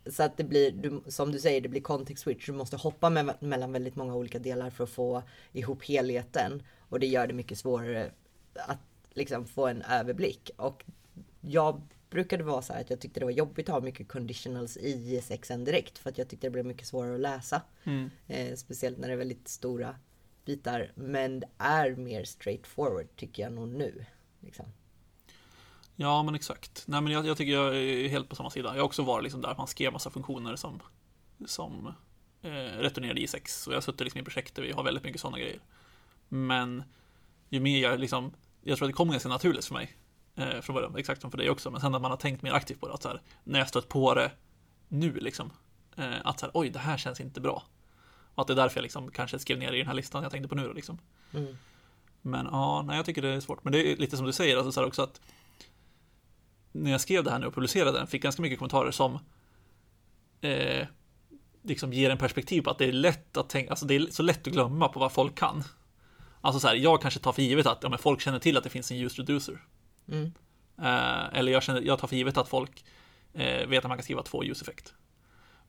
så 0.07 0.23
att 0.23 0.37
det 0.37 0.45
blir, 0.45 0.71
du, 0.73 1.03
som 1.11 1.33
du 1.33 1.39
säger, 1.39 1.61
det 1.61 1.69
blir 1.69 1.81
context 1.81 2.23
switch. 2.23 2.47
Du 2.47 2.53
måste 2.53 2.77
hoppa 2.77 3.11
med, 3.11 3.35
mellan 3.41 3.73
väldigt 3.73 3.97
många 3.97 4.15
olika 4.15 4.39
delar 4.39 4.71
för 4.71 4.85
att 4.85 4.91
få 4.91 5.23
ihop 5.53 5.85
helheten. 5.85 6.63
Och 6.89 7.01
det 7.01 7.07
gör 7.07 7.27
det 7.27 7.33
mycket 7.33 7.59
svårare 7.59 8.11
att 8.55 8.79
liksom 9.13 9.47
få 9.47 9.67
en 9.67 9.83
överblick. 9.83 10.51
Och 10.57 10.85
jag 11.43 11.83
brukade 12.11 12.45
vara 12.45 12.63
så 12.63 12.73
här 12.73 12.81
att 12.81 12.91
jag 12.91 13.01
tyckte 13.01 13.21
det 13.21 13.27
var 13.27 13.33
jobbigt 13.33 13.69
att 13.69 13.75
ha 13.75 13.81
mycket 13.81 14.09
conditionals 14.09 14.77
i 14.77 14.91
JSXen 14.91 15.65
direkt. 15.65 15.99
För 15.99 16.11
att 16.11 16.19
jag 16.19 16.29
tyckte 16.29 16.47
det 16.47 16.51
blev 16.51 16.67
mycket 16.67 16.87
svårare 16.87 17.15
att 17.15 17.21
läsa. 17.21 17.63
Mm. 17.85 18.11
Eh, 18.27 18.57
speciellt 18.57 18.99
när 18.99 19.09
det 19.09 19.15
är 19.15 19.19
väldigt 19.19 19.49
stora 19.49 19.97
bitar. 20.45 20.93
Men 20.95 21.41
det 21.41 21.49
är 21.59 21.97
mer 21.97 22.25
straightforward 22.25 23.07
tycker 23.17 23.43
jag 23.43 23.53
nog 23.53 23.69
nu. 23.69 24.05
Liksom. 24.41 24.67
Ja, 25.97 26.23
men 26.23 26.35
exakt. 26.35 26.85
Nej, 26.87 27.01
men 27.01 27.13
jag, 27.13 27.27
jag, 27.27 27.37
tycker 27.37 27.53
jag 27.53 27.77
är 27.77 28.09
helt 28.09 28.29
på 28.29 28.37
samma 28.37 28.51
sida. 28.51 28.69
Jag 28.69 28.83
har 28.83 28.87
också 28.87 29.03
varit 29.03 29.23
liksom 29.23 29.41
där 29.41 29.55
man 29.59 29.67
skrev 29.67 29.93
massa 29.93 30.11
funktioner 30.11 30.57
som, 30.57 30.81
som 31.47 31.95
eh, 32.43 32.51
returnerade 32.79 33.21
i6. 33.21 33.67
Och 33.67 33.73
jag 33.73 33.77
har 33.77 33.83
suttit 33.83 34.01
liksom 34.01 34.21
i 34.21 34.25
projekt 34.25 34.55
där 34.55 34.63
vi 34.63 34.73
har 34.73 34.83
väldigt 34.83 35.05
mycket 35.05 35.21
sådana 35.21 35.39
grejer. 35.39 35.61
Men 36.29 36.83
ju 37.49 37.61
mer 37.61 37.83
jag 37.83 38.01
liksom, 38.01 38.33
jag 38.63 38.79
tror 38.79 38.87
att 38.87 38.93
det 38.93 38.97
kom 38.97 39.11
ganska 39.11 39.29
naturligt 39.29 39.65
för 39.65 39.75
mig. 39.75 39.97
Eh, 40.35 40.61
från 40.61 40.75
början, 40.75 40.97
exakt 40.97 41.21
som 41.21 41.31
för 41.31 41.39
dig 41.39 41.51
också. 41.51 41.71
Men 41.71 41.81
sen 41.81 41.95
att 41.95 42.03
man 42.03 42.11
har 42.11 42.19
tänkt 42.19 42.43
mer 42.43 42.53
aktivt 42.53 42.81
på 42.81 42.89
det. 42.89 42.95
Att 42.95 43.03
så 43.03 43.09
här, 43.09 43.21
när 43.45 43.59
jag 43.59 43.69
stött 43.69 43.89
på 43.89 44.15
det 44.15 44.31
nu 44.89 45.13
liksom. 45.13 45.51
Eh, 45.97 46.15
att 46.25 46.41
så 46.41 46.47
här, 46.47 46.51
oj, 46.55 46.71
det 46.71 46.79
här 46.79 46.97
känns 46.97 47.21
inte 47.21 47.41
bra. 47.41 47.63
Och 48.35 48.41
att 48.41 48.47
det 48.47 48.53
är 48.53 48.57
därför 48.57 48.77
jag 48.77 48.83
liksom 48.83 49.11
kanske 49.11 49.39
skrev 49.39 49.59
ner 49.59 49.73
i 49.73 49.79
den 49.79 49.87
här 49.87 49.95
listan 49.95 50.23
jag 50.23 50.33
tänkte 50.33 50.49
på 50.49 50.55
nu 50.55 50.67
då, 50.67 50.73
liksom. 50.73 50.99
Mm. 51.35 51.57
Men 52.23 52.47
ja, 52.47 52.83
nej, 52.83 52.97
jag 52.97 53.07
tycker 53.07 53.23
det 53.23 53.29
är 53.29 53.41
svårt. 53.41 53.65
Men 53.65 53.73
det 53.73 53.93
är 53.93 53.97
lite 53.97 54.17
som 54.17 54.27
du 54.27 54.33
säger, 54.33 54.57
alltså 54.57 54.73
så 54.73 54.81
här 54.81 54.87
också 54.87 55.03
att 55.03 55.21
när 56.73 56.91
jag 56.91 57.01
skrev 57.01 57.25
det 57.25 57.31
här 57.31 57.39
nu 57.39 57.47
och 57.47 57.55
publicerade 57.55 57.99
den, 57.99 58.07
fick 58.07 58.23
ganska 58.23 58.43
mycket 58.43 58.59
kommentarer 58.59 58.91
som 58.91 59.19
eh, 60.41 60.87
liksom 61.63 61.93
ger 61.93 62.11
en 62.11 62.19
perspektiv 62.19 62.63
på 62.63 62.71
att 62.71 62.79
det 62.79 62.85
är 62.85 62.93
lätt 62.93 63.37
att 63.37 63.49
tänka, 63.49 63.71
alltså 63.71 63.87
det 63.87 63.95
är 63.95 64.07
så 64.11 64.23
lätt 64.23 64.47
att 64.47 64.53
glömma 64.53 64.89
på 64.89 65.01
vad 65.01 65.13
folk 65.13 65.35
kan. 65.35 65.65
Alltså 66.41 66.61
så 66.61 66.69
här, 66.69 66.75
jag 66.75 67.03
kanske 67.03 67.21
tar 67.21 67.33
för 67.33 67.43
givet 67.43 67.67
att 67.67 67.79
ja, 67.83 67.89
men 67.89 67.99
folk 67.99 68.21
känner 68.21 68.39
till 68.39 68.57
att 68.57 68.65
det 68.65 68.71
finns 68.71 68.91
en 68.91 68.97
use 68.97 69.23
reducer. 69.23 69.65
Mm. 70.09 70.33
Eh, 70.79 71.39
eller 71.39 71.53
jag, 71.53 71.63
känner, 71.63 71.81
jag 71.81 71.99
tar 71.99 72.09
för 72.09 72.17
givet 72.17 72.37
att 72.37 72.49
folk 72.49 72.85
eh, 73.33 73.69
vet 73.69 73.85
att 73.85 73.89
man 73.89 73.99
kan 73.99 74.05
skriva 74.05 74.23
två 74.23 74.45
use-effekt. 74.45 74.95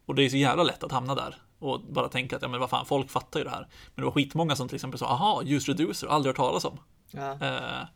Och 0.05 0.15
det 0.15 0.23
är 0.23 0.29
så 0.29 0.37
jävla 0.37 0.63
lätt 0.63 0.83
att 0.83 0.91
hamna 0.91 1.15
där 1.15 1.35
och 1.59 1.81
bara 1.81 2.09
tänka 2.09 2.35
att 2.35 2.41
ja 2.41 2.47
men 2.47 2.59
vad 2.59 2.69
fan, 2.69 2.85
folk 2.85 3.09
fattar 3.09 3.39
ju 3.39 3.43
det 3.43 3.49
här. 3.49 3.67
Men 3.95 4.01
det 4.01 4.03
var 4.03 4.11
skitmånga 4.11 4.55
som 4.55 4.67
till 4.67 4.75
exempel 4.75 4.99
sa, 4.99 5.05
aha, 5.05 5.43
use 5.45 5.71
reducer, 5.71 6.07
aldrig 6.07 6.29
hört 6.29 6.37
talas 6.37 6.65
om. 6.65 6.79
Ja. 7.11 7.31
Eh, 7.31 7.87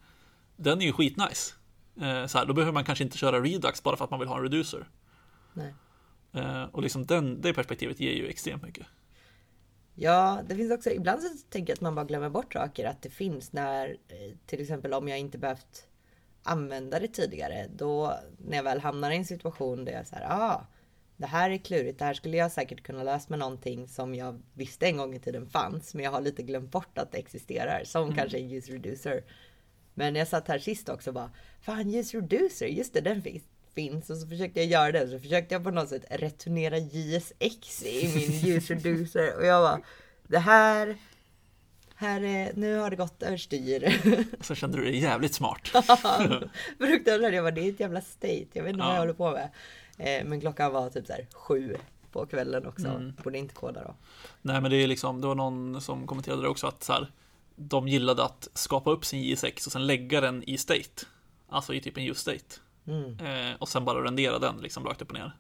den 0.56 0.82
är 0.82 0.86
ju 0.86 0.94
skitnice. 0.94 1.54
Eh, 2.02 2.26
så 2.26 2.38
här, 2.38 2.46
då 2.46 2.54
behöver 2.54 2.74
man 2.74 2.84
kanske 2.84 3.04
inte 3.04 3.18
köra 3.18 3.42
Redux 3.42 3.84
bara 3.84 3.96
för 3.96 4.04
att 4.04 4.12
man 4.12 4.20
vill 4.20 4.30
ha 4.30 4.38
en 4.38 4.44
reducer. 4.44 4.90
Nej. 5.54 5.74
Eh, 6.34 6.64
och 6.64 6.82
liksom 6.82 7.06
den, 7.06 7.42
det 7.42 7.54
perspektivet 7.54 8.00
ger 8.00 8.12
ju 8.12 8.28
extremt 8.28 8.64
mycket. 8.64 8.88
Ja, 9.96 10.42
det 10.48 10.56
finns 10.56 10.72
också, 10.72 10.90
ibland 10.90 11.22
så 11.22 11.30
tänker 11.50 11.72
jag 11.72 11.76
att 11.76 11.82
man 11.82 11.96
bara 11.96 12.06
glömmer 12.06 12.30
bort 12.30 12.54
saker. 12.54 12.86
Att 12.86 13.02
det 13.02 13.10
finns 13.10 13.54
när, 13.54 13.90
eh, 13.90 14.38
till 14.46 14.62
exempel 14.62 14.94
om 14.94 15.08
jag 15.08 15.20
inte 15.20 15.38
behövt 15.38 15.88
använda 16.48 17.00
det 17.00 17.08
tidigare. 17.08 17.68
Då 17.76 18.18
när 18.38 18.58
jag 18.58 18.64
väl 18.64 18.80
hamnar 18.80 19.12
i 19.12 19.16
en 19.16 19.26
situation 19.26 19.86
där 19.86 19.92
jag 19.94 20.08
säger, 20.08 20.26
ah, 20.30 20.68
det 21.18 21.26
här 21.28 21.50
är 21.50 21.58
klurigt. 21.58 22.00
Det 22.00 22.06
här 22.06 22.14
skulle 22.14 22.38
jag 22.38 22.52
säkert 22.52 22.84
kunna 22.84 23.04
lösa 23.04 23.26
med 23.30 23.40
någonting 23.40 23.88
som 23.88 24.16
jag 24.16 24.42
visste 24.54 24.86
en 24.86 24.98
gång 24.98 25.16
i 25.16 25.20
tiden 25.20 25.50
fanns. 25.50 25.94
Men 25.94 26.04
jag 26.06 26.12
har 26.12 26.22
lite 26.22 26.44
glömt 26.44 26.72
bort 26.72 26.98
att 26.98 27.12
det 27.12 27.18
existerar. 27.18 27.84
Som 27.84 28.04
Mm. 28.04 28.16
kanske 28.16 28.38
en 28.38 28.52
use 28.52 28.72
reducer. 28.74 29.24
Men 29.94 30.16
jag 30.16 30.28
satt 30.28 30.48
här 30.48 30.60
sist 30.60 30.90
också 30.90 31.10
och 31.10 31.14
bara, 31.14 31.32
fan 31.62 31.96
use 31.96 32.18
reducer, 32.18 32.68
just 32.68 32.94
det, 32.94 33.02
den 33.02 33.22
finns. 33.22 33.44
finns. 33.76 34.10
Och 34.10 34.18
så 34.18 34.28
försökte 34.28 34.60
jag 34.60 34.70
göra 34.70 34.92
det. 34.92 35.08
Så 35.08 35.20
försökte 35.20 35.56
jag 35.56 35.64
på 35.64 35.72
något 35.72 35.90
sätt 35.90 36.06
returnera 36.10 36.78
JSX 36.78 37.84
i 37.84 38.12
min 38.16 38.56
use 38.58 38.74
reducer. 38.74 39.38
Och 39.38 39.46
jag 39.46 39.64
bara, 39.64 39.80
det 40.28 40.40
här, 40.40 40.98
här 41.98 42.22
är, 42.24 42.52
nu 42.56 42.78
har 42.78 42.90
det 42.90 42.96
gått 42.96 43.24
överstyr. 43.24 44.02
Så 44.44 44.56
kände 44.56 44.78
du 44.78 44.84
dig 44.84 44.98
jävligt 45.00 45.34
smart. 45.34 45.68
Fruktansvärt. 46.78 47.34
Jag 47.34 47.44
bara, 47.44 47.52
det 47.52 47.62
är 47.62 47.70
ett 47.70 47.80
jävla 47.80 48.02
state. 48.02 48.46
Jag 48.54 48.64
vet 48.64 48.70
inte 48.74 48.80
vad 48.80 48.90
Ja. 48.90 48.94
jag 48.94 49.00
håller 49.00 49.14
på 49.14 49.32
med. 49.32 49.50
Eh, 49.98 50.26
men 50.26 50.42
klockan 50.42 50.72
var 50.74 50.90
typ 50.90 51.08
så 51.08 51.14
här 51.14 51.28
sju 51.34 51.78
på 52.12 52.26
kvällen 52.26 52.66
också. 52.68 52.88
Mm. 52.88 53.14
Borde 53.24 53.38
inte 53.38 53.54
koda 53.54 53.84
då. 53.84 53.96
Nej 54.42 54.62
men 54.62 54.72
det 54.72 54.78
är 54.78 54.88
liksom, 54.88 55.22
det 55.22 55.28
var 55.28 55.36
någon 55.36 55.82
som 55.82 56.08
kommenterade 56.08 56.42
det 56.42 56.48
också 56.50 56.68
att 56.68 56.84
så 56.84 56.94
här, 56.94 57.12
de 57.56 57.88
gillade 57.88 58.24
att 58.24 58.48
skapa 58.54 58.92
upp 58.92 59.06
sin 59.06 59.24
J6 59.24 59.66
och 59.66 59.72
sen 59.72 59.88
lägga 59.88 60.22
den 60.22 60.44
i 60.50 60.58
state. 60.58 61.06
Alltså 61.50 61.74
i 61.74 61.82
typ 61.82 61.98
en 61.98 62.04
use 62.04 62.22
state. 62.22 62.56
Mm. 62.88 63.20
Eh, 63.20 63.56
och 63.60 63.70
sen 63.70 63.86
bara 63.86 64.04
rendera 64.04 64.40
den 64.40 64.58
liksom 64.58 64.86
rakt 64.86 65.02
upp 65.02 65.08
och 65.12 65.18
ner. 65.18 65.32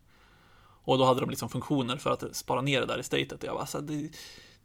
Och 0.83 0.97
då 0.97 1.05
hade 1.05 1.19
de 1.19 1.29
liksom 1.29 1.49
funktioner 1.49 1.97
för 1.97 2.11
att 2.11 2.35
spara 2.35 2.61
ner 2.61 2.79
det 2.81 2.87
där 2.87 2.99
i 2.99 3.03
statet. 3.03 3.31
Och 3.31 3.43
jag 3.43 3.55
bara, 3.55 3.65
så 3.65 3.77
här, 3.77 3.85
det, 3.85 4.09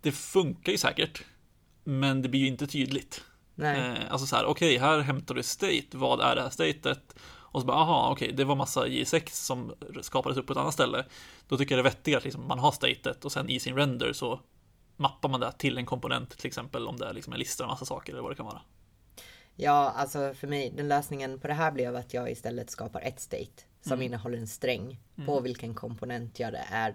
det 0.00 0.12
funkar 0.12 0.72
ju 0.72 0.78
säkert. 0.78 1.24
Men 1.84 2.22
det 2.22 2.28
blir 2.28 2.40
ju 2.40 2.46
inte 2.46 2.66
tydligt. 2.66 3.24
Nej. 3.54 3.80
Eh, 3.80 4.12
alltså 4.12 4.26
så 4.26 4.36
här, 4.36 4.44
okej, 4.44 4.78
här 4.78 4.98
hämtar 5.00 5.34
du 5.34 5.42
state. 5.42 5.86
Vad 5.92 6.20
är 6.20 6.36
det 6.36 6.42
här 6.42 6.50
statet? 6.50 7.14
Och 7.24 7.60
så 7.60 7.66
bara, 7.66 7.76
aha, 7.76 8.10
okej, 8.12 8.32
det 8.32 8.44
var 8.44 8.56
massa 8.56 8.86
J6 8.86 9.28
som 9.28 9.74
skapades 10.02 10.38
upp 10.38 10.46
på 10.46 10.52
ett 10.52 10.58
annat 10.58 10.74
ställe. 10.74 11.04
Då 11.48 11.56
tycker 11.58 11.76
jag 11.76 11.84
det 11.84 11.88
är 11.88 11.92
vettigare 11.92 12.18
att 12.18 12.24
liksom 12.24 12.48
man 12.48 12.58
har 12.58 12.72
statet 12.72 13.24
och 13.24 13.32
sen 13.32 13.48
i 13.48 13.60
sin 13.60 13.76
render 13.76 14.12
så 14.12 14.40
mappar 14.96 15.28
man 15.28 15.40
det 15.40 15.52
till 15.52 15.78
en 15.78 15.86
komponent, 15.86 16.38
till 16.38 16.46
exempel 16.46 16.86
om 16.88 16.96
det 16.96 17.06
är 17.06 17.12
liksom 17.12 17.32
en 17.32 17.38
lista 17.38 17.64
med 17.64 17.68
massa 17.68 17.84
saker 17.84 18.12
eller 18.12 18.22
vad 18.22 18.30
det 18.30 18.36
kan 18.36 18.46
vara. 18.46 18.60
Ja, 19.56 19.90
alltså 19.96 20.34
för 20.34 20.46
mig, 20.46 20.72
den 20.76 20.88
lösningen 20.88 21.40
på 21.40 21.46
det 21.48 21.54
här 21.54 21.72
blev 21.72 21.96
att 21.96 22.14
jag 22.14 22.30
istället 22.30 22.70
skapar 22.70 23.00
ett 23.00 23.20
state 23.20 23.62
som 23.82 23.92
Mm. 23.92 24.02
innehåller 24.06 24.38
en 24.38 24.46
sträng 24.48 25.00
på 25.26 25.40
vilken 25.40 25.74
komponent 25.74 26.40
jag 26.40 26.52
det 26.52 26.64
är 26.70 26.94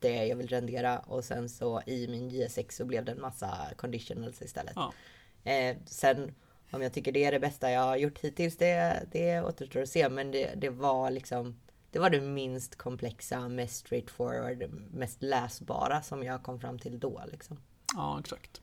det 0.00 0.26
jag 0.26 0.36
vill 0.36 0.48
rendera 0.48 0.98
och 0.98 1.24
sen 1.24 1.48
så 1.48 1.82
i 1.86 2.08
min 2.08 2.28
JSX 2.28 2.76
så 2.76 2.84
blev 2.84 3.04
det 3.04 3.12
en 3.12 3.20
massa 3.20 3.56
conditionals 3.76 4.42
istället. 4.42 4.72
Ja. 4.76 4.92
Eh, 5.52 5.76
sen 5.86 6.34
om 6.70 6.82
jag 6.82 6.92
tycker 6.92 7.12
det 7.12 7.24
är 7.24 7.32
det 7.32 7.40
bästa 7.40 7.70
jag 7.70 7.80
har 7.80 7.96
gjort 7.96 8.18
hittills, 8.18 8.56
det, 8.56 9.06
det 9.12 9.40
återstår 9.42 9.82
att 9.82 9.88
se. 9.88 10.08
Men 10.08 10.30
det, 10.30 10.54
det 10.56 10.70
var 10.70 11.10
liksom 11.10 11.56
det 11.90 11.98
var 11.98 12.10
det 12.10 12.20
minst 12.20 12.76
komplexa, 12.76 13.48
mest 13.48 13.76
straightforward, 13.76 14.70
mest 14.90 15.22
läsbara 15.22 16.02
som 16.02 16.22
jag 16.22 16.42
kom 16.42 16.60
fram 16.60 16.78
till 16.78 17.00
då. 17.00 17.22
Liksom. 17.32 17.56
Ja, 17.94 18.20
exakt. 18.20 18.60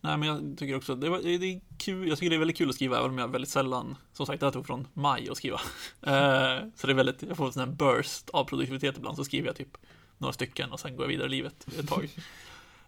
Nej, 0.00 0.18
men 0.18 0.28
jag 0.28 0.58
tycker 0.58 0.76
också 0.76 0.94
det, 0.94 1.10
var, 1.10 1.18
det 1.18 1.30
är 1.30 1.60
kul. 1.78 2.08
Jag 2.08 2.18
tycker 2.18 2.30
det 2.30 2.36
är 2.36 2.38
väldigt 2.38 2.56
kul 2.56 2.68
att 2.68 2.74
skriva, 2.74 2.98
även 2.98 3.10
om 3.10 3.18
jag 3.18 3.28
väldigt 3.28 3.50
sällan, 3.50 3.96
som 4.12 4.26
sagt, 4.26 4.40
det 4.40 4.46
här 4.46 4.52
tog 4.52 4.66
från 4.66 4.88
maj 4.92 5.28
att 5.30 5.36
skriva. 5.36 5.60
Eh, 6.06 6.68
så 6.74 6.86
det 6.86 6.92
är 6.92 6.94
väldigt, 6.94 7.22
jag 7.22 7.36
får 7.36 7.46
en 7.46 7.52
sån 7.52 7.68
här 7.68 7.76
burst 7.76 8.30
av 8.30 8.44
produktivitet 8.44 8.98
ibland, 8.98 9.16
så 9.16 9.24
skriver 9.24 9.46
jag 9.46 9.56
typ 9.56 9.76
några 10.18 10.32
stycken 10.32 10.72
och 10.72 10.80
sen 10.80 10.96
går 10.96 11.04
jag 11.04 11.08
vidare 11.08 11.26
i 11.26 11.30
livet 11.30 11.66
ett 11.78 11.88
tag. 11.88 12.08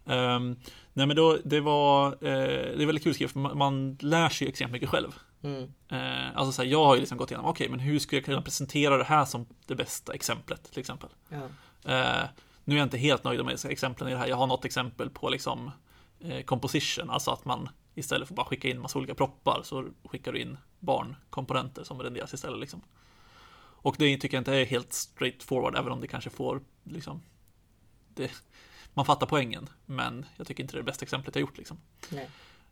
Ehm, 0.08 0.56
nej, 0.92 1.06
men 1.06 1.16
då, 1.16 1.38
det 1.44 1.60
var, 1.60 2.06
eh, 2.06 2.16
det 2.20 2.82
är 2.82 2.86
väldigt 2.86 3.04
kul 3.04 3.24
att 3.24 3.32
för 3.32 3.38
man, 3.38 3.58
man 3.58 3.98
lär 4.00 4.28
sig 4.28 4.48
extremt 4.48 4.72
mycket 4.72 4.88
själv. 4.88 5.14
Mm. 5.42 5.72
Eh, 5.88 6.36
alltså 6.36 6.52
så 6.52 6.62
här, 6.62 6.68
jag 6.68 6.84
har 6.84 6.94
ju 6.94 7.00
liksom 7.00 7.18
gått 7.18 7.30
igenom, 7.30 7.46
okej, 7.46 7.68
men 7.68 7.80
hur 7.80 7.98
skulle 7.98 8.18
jag 8.18 8.24
kunna 8.24 8.42
presentera 8.42 8.96
det 8.96 9.04
här 9.04 9.24
som 9.24 9.46
det 9.66 9.74
bästa 9.74 10.12
exemplet, 10.12 10.70
till 10.70 10.80
exempel. 10.80 11.08
Ja. 11.28 11.36
Eh, 11.92 12.28
nu 12.64 12.74
är 12.74 12.78
jag 12.78 12.86
inte 12.86 12.98
helt 12.98 13.24
nöjd 13.24 13.44
med 13.44 13.64
exemplen 13.64 14.08
i 14.08 14.12
det 14.12 14.18
här. 14.18 14.26
Jag 14.26 14.36
har 14.36 14.46
något 14.46 14.64
exempel 14.64 15.10
på 15.10 15.28
liksom 15.28 15.70
eh, 16.20 16.42
composition, 16.42 17.10
alltså 17.10 17.30
att 17.30 17.44
man 17.44 17.68
istället 17.94 18.28
för 18.28 18.34
bara 18.34 18.46
skicka 18.46 18.68
in 18.68 18.80
massa 18.80 18.98
olika 18.98 19.14
proppar 19.14 19.60
så 19.64 19.84
skickar 20.04 20.32
du 20.32 20.40
in 20.40 20.58
barnkomponenter 20.78 21.84
som 21.84 22.02
renderas 22.02 22.34
istället. 22.34 22.60
Liksom. 22.60 22.82
Och 23.86 23.96
det 23.98 24.16
tycker 24.16 24.36
jag 24.36 24.40
inte 24.40 24.54
är 24.54 24.64
helt 24.64 24.92
straightforward, 24.92 25.76
även 25.76 25.92
om 25.92 26.00
det 26.00 26.06
kanske 26.06 26.30
får 26.30 26.60
liksom, 26.84 27.22
det, 28.14 28.30
man 28.94 29.04
fattar 29.04 29.26
poängen, 29.26 29.68
men 29.84 30.26
jag 30.36 30.46
tycker 30.46 30.62
inte 30.62 30.74
det 30.74 30.78
är 30.78 30.82
det 30.82 30.86
bästa 30.86 31.02
exemplet 31.02 31.34
jag 31.34 31.40
gjort. 31.40 31.58
Liksom. 31.58 31.76
Nej. 32.10 32.30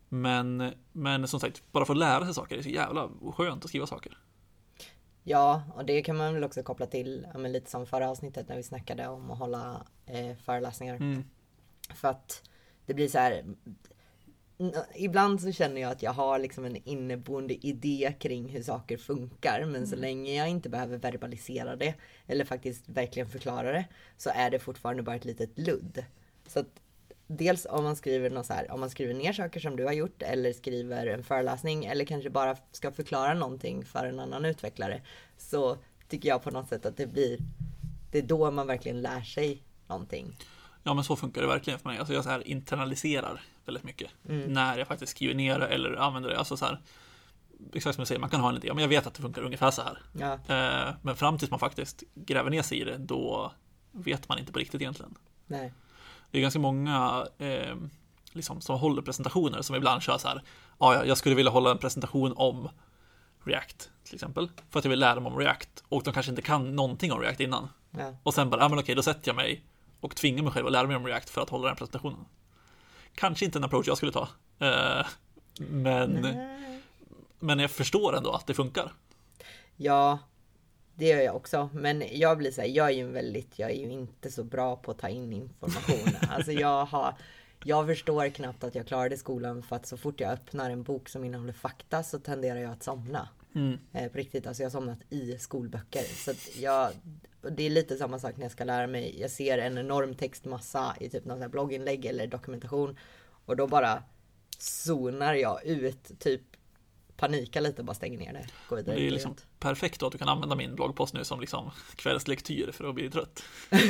Men, 0.08 0.72
men 0.92 1.28
som 1.28 1.40
sagt, 1.40 1.62
bara 1.72 1.84
för 1.84 1.92
att 1.92 1.98
lära 1.98 2.24
sig 2.24 2.34
saker, 2.34 2.56
det 2.56 2.60
är 2.60 2.62
så 2.62 2.68
jävla 2.68 3.10
skönt 3.34 3.64
att 3.64 3.68
skriva 3.68 3.86
saker. 3.86 4.18
Ja, 5.22 5.62
och 5.74 5.84
det 5.84 6.02
kan 6.02 6.16
man 6.16 6.34
väl 6.34 6.44
också 6.44 6.62
koppla 6.62 6.86
till, 6.86 7.26
men 7.34 7.52
lite 7.52 7.70
som 7.70 7.86
förra 7.86 8.10
avsnittet 8.10 8.48
när 8.48 8.56
vi 8.56 8.62
snackade 8.62 9.08
om 9.08 9.30
att 9.30 9.38
hålla 9.38 9.86
eh, 10.06 10.36
föreläsningar. 10.36 10.96
Mm. 10.96 11.24
För 11.94 12.08
att 12.08 12.42
det 12.86 12.94
blir 12.94 13.08
så 13.08 13.18
här. 13.18 13.44
Ibland 14.94 15.40
så 15.40 15.52
känner 15.52 15.80
jag 15.80 15.92
att 15.92 16.02
jag 16.02 16.12
har 16.12 16.38
liksom 16.38 16.64
en 16.64 16.76
inneboende 16.76 17.66
idé 17.66 18.14
kring 18.18 18.48
hur 18.48 18.62
saker 18.62 18.96
funkar. 18.96 19.64
Men 19.64 19.86
så 19.86 19.96
länge 19.96 20.34
jag 20.34 20.48
inte 20.48 20.68
behöver 20.68 20.98
verbalisera 20.98 21.76
det 21.76 21.94
eller 22.26 22.44
faktiskt 22.44 22.88
verkligen 22.88 23.28
förklara 23.28 23.72
det 23.72 23.84
så 24.16 24.30
är 24.34 24.50
det 24.50 24.58
fortfarande 24.58 25.02
bara 25.02 25.16
ett 25.16 25.24
litet 25.24 25.58
ludd. 25.58 26.04
Så 26.46 26.60
att 26.60 26.80
dels 27.26 27.66
om 27.70 27.84
man 27.84 27.96
skriver 27.96 28.30
något 28.30 28.46
så 28.46 28.52
här, 28.52 28.70
om 28.70 28.80
man 28.80 28.90
skriver 28.90 29.14
ner 29.14 29.32
saker 29.32 29.60
som 29.60 29.76
du 29.76 29.84
har 29.84 29.92
gjort 29.92 30.22
eller 30.22 30.52
skriver 30.52 31.06
en 31.06 31.24
föreläsning 31.24 31.84
eller 31.84 32.04
kanske 32.04 32.30
bara 32.30 32.56
ska 32.72 32.92
förklara 32.92 33.34
någonting 33.34 33.84
för 33.84 34.06
en 34.06 34.20
annan 34.20 34.44
utvecklare 34.44 35.02
så 35.38 35.78
tycker 36.08 36.28
jag 36.28 36.42
på 36.42 36.50
något 36.50 36.68
sätt 36.68 36.86
att 36.86 36.96
det 36.96 37.06
blir 37.06 37.38
det 38.10 38.18
är 38.18 38.22
då 38.22 38.50
man 38.50 38.66
verkligen 38.66 39.02
lär 39.02 39.20
sig 39.20 39.62
någonting. 39.86 40.36
Ja, 40.82 40.94
men 40.94 41.04
så 41.04 41.16
funkar 41.16 41.40
det 41.40 41.46
verkligen 41.46 41.78
för 41.78 41.88
mig. 41.88 41.98
Alltså 41.98 42.14
jag 42.14 42.24
så 42.24 42.30
här 42.30 42.48
internaliserar 42.48 43.42
väldigt 43.66 43.84
mycket 43.84 44.10
när 44.48 44.78
jag 44.78 44.86
faktiskt 44.88 45.10
skriver 45.12 45.34
ner 45.34 45.58
det 45.58 45.66
eller 45.66 45.96
använder 45.96 46.30
det. 46.30 46.38
Alltså 46.38 46.56
så 46.56 46.64
här, 46.64 46.80
exakt 47.72 47.94
som 47.94 48.02
du 48.02 48.06
säger, 48.06 48.20
man 48.20 48.30
kan 48.30 48.40
ha 48.40 48.48
en 48.48 48.56
idé, 48.56 48.68
men 48.74 48.82
jag 48.82 48.88
vet 48.88 49.06
att 49.06 49.14
det 49.14 49.22
funkar 49.22 49.42
ungefär 49.42 49.70
så 49.70 49.82
här. 49.82 49.98
Ja, 50.12 50.54
Eh, 50.54 50.94
men 51.02 51.16
fram 51.16 51.38
tills 51.38 51.50
man 51.50 51.60
faktiskt 51.60 52.02
gräver 52.14 52.50
ner 52.50 52.62
sig 52.62 52.80
i 52.80 52.84
det, 52.84 52.96
då 52.98 53.52
vet 53.92 54.28
man 54.28 54.38
inte 54.38 54.52
på 54.52 54.58
riktigt 54.58 54.80
egentligen. 54.80 55.14
nej. 55.46 55.72
Det 56.30 56.38
är 56.38 56.42
ganska 56.42 56.60
många 56.60 57.26
eh, 57.38 57.76
liksom, 58.32 58.60
som 58.60 58.78
håller 58.78 59.02
presentationer 59.02 59.62
som 59.62 59.76
ibland 59.76 60.02
kör 60.02 60.18
så 60.18 60.28
här. 60.28 60.42
"Ja, 60.80 60.94
Ja, 60.94 61.04
jag 61.04 61.18
skulle 61.18 61.34
vilja 61.34 61.50
hålla 61.50 61.70
en 61.70 61.78
presentation 61.78 62.32
om 62.36 62.68
React 63.44 63.90
till 64.04 64.14
exempel. 64.14 64.50
För 64.70 64.78
att 64.78 64.84
jag 64.84 64.90
vill 64.90 65.00
lära 65.00 65.20
mig 65.20 65.32
om 65.32 65.38
React. 65.38 65.84
Och 65.88 66.02
de 66.02 66.14
kanske 66.14 66.30
inte 66.32 66.42
kan 66.42 66.76
någonting 66.76 67.12
om 67.12 67.20
React 67.20 67.40
innan. 67.40 67.68
Ja. 67.90 68.14
Och 68.22 68.34
sen 68.34 68.50
bara, 68.50 68.60
ja 68.60 68.68
men 68.68 68.78
okej, 68.78 68.94
då 68.94 69.02
sätter 69.02 69.28
jag 69.28 69.36
mig 69.36 69.64
och 70.00 70.16
tvingar 70.16 70.42
mig 70.42 70.52
själv 70.52 70.66
att 70.66 70.72
lära 70.72 70.86
mig 70.86 70.96
om 70.96 71.06
React 71.06 71.30
för 71.30 71.40
att 71.40 71.50
hålla 71.50 71.66
den 71.68 71.76
presentationen. 71.76 72.24
Kanske 73.14 73.44
inte 73.44 73.58
en 73.58 73.64
approach 73.64 73.88
jag 73.88 73.96
skulle 73.96 74.12
ta. 74.12 74.28
Eh, 74.58 75.06
men, 75.58 76.10
Nej. 76.10 76.80
men 77.38 77.58
jag 77.58 77.70
förstår 77.70 78.16
ändå 78.16 78.32
att 78.32 78.46
det 78.46 78.54
funkar. 78.54 78.92
Ja, 79.76 80.18
det 80.94 81.06
gör 81.06 81.20
jag 81.20 81.36
också. 81.36 81.68
Men 81.72 82.02
jag 82.10 82.38
blir 82.38 82.50
så 82.50 82.60
här, 82.60 82.68
jag 82.68 82.86
är 82.86 82.94
ju 82.94 83.06
väldigt, 83.06 83.58
jag 83.58 83.70
är 83.70 83.74
ju 83.74 83.90
inte 83.90 84.30
så 84.30 84.44
bra 84.44 84.76
på 84.76 84.90
att 84.90 84.98
ta 84.98 85.08
in 85.08 85.32
information. 85.32 86.16
alltså 86.30 86.52
jag 86.52 86.84
har, 86.84 87.14
jag 87.64 87.86
förstår 87.86 88.28
knappt 88.28 88.64
att 88.64 88.74
jag 88.74 88.86
klarade 88.86 89.16
skolan 89.16 89.62
för 89.62 89.76
att 89.76 89.86
så 89.86 89.96
fort 89.96 90.20
jag 90.20 90.32
öppnar 90.32 90.70
en 90.70 90.82
bok 90.82 91.08
som 91.08 91.24
innehåller 91.24 91.52
fakta 91.52 92.02
så 92.02 92.18
tenderar 92.18 92.58
jag 92.58 92.72
att 92.72 92.82
somna. 92.82 93.28
Mm. 93.54 93.78
Eh, 93.92 94.12
på 94.12 94.18
riktigt, 94.18 94.46
alltså 94.46 94.62
jag 94.62 94.70
har 94.70 94.72
somnat 94.72 94.98
i 95.10 95.38
skolböcker. 95.38 96.02
Så 96.02 96.32
jag, 96.60 96.90
det 97.50 97.62
är 97.66 97.70
lite 97.70 97.96
samma 97.96 98.18
sak 98.18 98.36
när 98.36 98.44
jag 98.44 98.52
ska 98.52 98.64
lära 98.64 98.86
mig. 98.86 99.20
Jag 99.20 99.30
ser 99.30 99.58
en 99.58 99.78
enorm 99.78 100.14
textmassa 100.14 100.96
i 101.00 101.08
typ 101.08 101.24
något 101.24 101.50
blogginlägg 101.50 102.06
eller 102.06 102.26
dokumentation. 102.26 102.98
Och 103.46 103.56
då 103.56 103.66
bara 103.66 104.02
zonar 104.58 105.34
jag 105.34 105.64
ut, 105.66 106.20
typ 106.20 106.42
panikar 107.16 107.60
lite 107.60 107.82
och 107.82 107.84
bara 107.84 107.94
stänger 107.94 108.18
ner 108.18 108.32
det. 108.32 108.46
Går 108.68 108.76
vidare. 108.76 108.96
Det 108.96 109.06
är 109.06 109.10
liksom 109.10 109.36
perfekt 109.58 110.00
då 110.00 110.06
att 110.06 110.12
du 110.12 110.18
kan 110.18 110.28
använda 110.28 110.56
min 110.56 110.74
bloggpost 110.74 111.14
nu 111.14 111.24
som 111.24 111.40
liksom 111.40 111.70
kvällslektyr 111.96 112.70
för 112.72 112.88
att 112.88 112.94
bli 112.94 113.10
trött. 113.10 113.42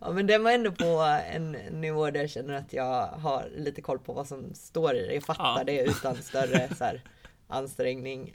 Ja 0.00 0.12
men 0.12 0.26
den 0.26 0.42
var 0.42 0.50
ändå 0.50 0.72
på 0.72 1.18
en 1.30 1.52
nivå 1.52 2.10
där 2.10 2.20
jag 2.20 2.30
känner 2.30 2.54
att 2.54 2.72
jag 2.72 3.06
har 3.06 3.48
lite 3.56 3.82
koll 3.82 3.98
på 3.98 4.12
vad 4.12 4.26
som 4.28 4.54
står 4.54 4.94
i 4.94 5.06
det. 5.06 5.14
Jag 5.14 5.22
fattar 5.22 5.58
Ja. 5.58 5.64
det 5.64 5.82
utan 5.82 6.16
större 6.16 6.74
så 6.76 6.84
här, 6.84 7.02
ansträngning. 7.48 8.34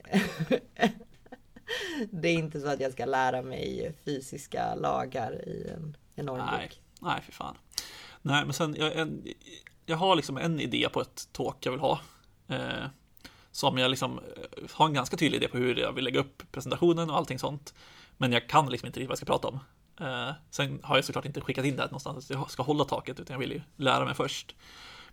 Det 2.11 2.27
är 2.27 2.33
inte 2.33 2.59
så 2.59 2.67
att 2.67 2.79
jag 2.79 2.91
ska 2.91 3.05
lära 3.05 3.41
mig 3.41 3.95
fysiska 4.05 4.75
lagar 4.75 5.47
i 5.47 5.67
en 5.75 5.97
enorm 6.15 6.45
Nej, 6.51 6.67
bok. 6.67 6.81
nej 7.01 7.21
för 7.21 7.31
fan. 7.31 7.55
Nej, 8.21 8.45
men 8.45 8.53
sen, 8.53 8.75
jag, 8.79 8.97
en, 8.97 9.27
jag 9.85 9.97
har 9.97 10.15
liksom 10.15 10.37
en 10.37 10.59
idé 10.59 10.89
på 10.93 11.01
ett 11.01 11.29
talk 11.31 11.65
jag 11.65 11.71
vill 11.71 11.81
ha. 11.81 11.99
Eh, 12.47 12.85
som 13.51 13.77
jag 13.77 13.89
liksom 13.89 14.19
eh, 14.19 14.63
har 14.71 14.85
en 14.85 14.93
ganska 14.93 15.17
tydlig 15.17 15.37
idé 15.37 15.47
på 15.47 15.57
hur 15.57 15.75
jag 15.75 15.93
vill 15.93 16.03
lägga 16.03 16.19
upp 16.19 16.43
presentationen 16.51 17.09
och 17.09 17.17
allting 17.17 17.39
sånt. 17.39 17.73
Men 18.17 18.31
jag 18.31 18.49
kan 18.49 18.69
liksom 18.69 18.87
inte 18.87 18.99
riktigt 18.99 19.09
vad 19.09 19.13
jag 19.13 19.17
ska 19.17 19.25
prata 19.25 19.47
om. 19.47 19.59
Eh, 19.99 20.33
sen 20.49 20.79
har 20.83 20.95
jag 20.95 21.05
såklart 21.05 21.25
inte 21.25 21.41
skickat 21.41 21.65
in 21.65 21.75
det 21.75 21.81
här 21.81 21.89
någonstans, 21.89 22.17
att 22.17 22.29
jag 22.29 22.51
ska 22.51 22.63
hålla 22.63 22.85
taket, 22.85 23.19
utan 23.19 23.33
jag 23.33 23.39
vill 23.39 23.51
ju 23.51 23.61
lära 23.75 24.05
mig 24.05 24.15
först. 24.15 24.55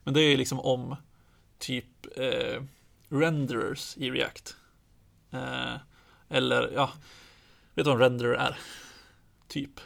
Men 0.05 0.15
det 0.15 0.21
är 0.21 0.31
ju 0.31 0.37
liksom 0.37 0.61
om 0.61 0.97
typ 1.59 2.19
eh, 2.19 2.63
renderers 3.09 3.97
i 3.97 4.11
React. 4.11 4.57
Eh, 5.31 5.75
eller, 6.35 6.73
ja, 6.75 6.93
vet 7.75 7.85
du 7.85 7.91
vad 7.91 8.03
en 8.03 8.11
renderer 8.11 8.35
är? 8.35 8.59
Typ. 9.49 9.81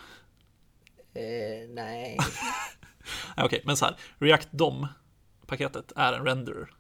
Eh, 1.15 1.69
nej. 1.69 2.19
Okej, 3.37 3.63
men 3.65 3.77
så 3.77 3.85
här. 3.85 3.97
React 4.19 4.49
DOM-paketet 4.53 5.93
är 5.97 6.13
en 6.13 6.25
renderer. 6.25 6.71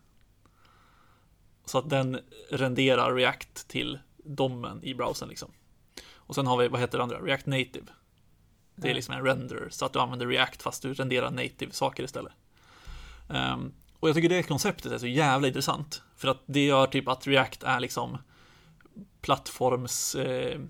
Så 1.64 1.78
att 1.78 1.90
den 1.90 2.20
renderar 2.50 3.14
React 3.14 3.68
till 3.68 3.98
domen 4.16 4.84
i 4.84 4.94
browsern 4.94 5.28
liksom. 5.28 5.50
Och 6.14 6.34
sen 6.34 6.46
har 6.46 6.56
vi, 6.56 6.68
vad 6.68 6.80
heter 6.80 6.98
det 6.98 7.04
andra? 7.04 7.18
React 7.18 7.46
Native. 7.46 7.86
Det 8.74 8.90
är 8.90 8.94
liksom 8.94 9.14
en 9.14 9.24
renderer, 9.24 9.68
så 9.70 9.84
att 9.84 9.92
du 9.92 9.98
använder 9.98 10.26
React 10.26 10.62
fast 10.62 10.82
du 10.82 10.94
renderar 10.94 11.30
native 11.30 11.72
saker 11.72 12.04
istället. 12.04 12.32
Ehm, 13.30 13.72
och 14.00 14.08
jag 14.08 14.16
tycker 14.16 14.28
det 14.28 14.42
konceptet 14.42 14.92
är 14.92 14.98
så 14.98 15.06
jävla 15.06 15.48
intressant. 15.48 16.02
För 16.16 16.28
att 16.28 16.42
det 16.46 16.66
gör 16.66 16.86
typ 16.86 17.08
att 17.08 17.26
React 17.26 17.62
är 17.62 17.80
liksom 17.80 18.18
plattforms 19.28 20.14
eh, 20.14 20.60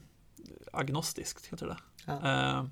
heter 1.51 1.66
det. 1.66 1.77
Ja. 2.07 2.21
Ehm, 2.29 2.71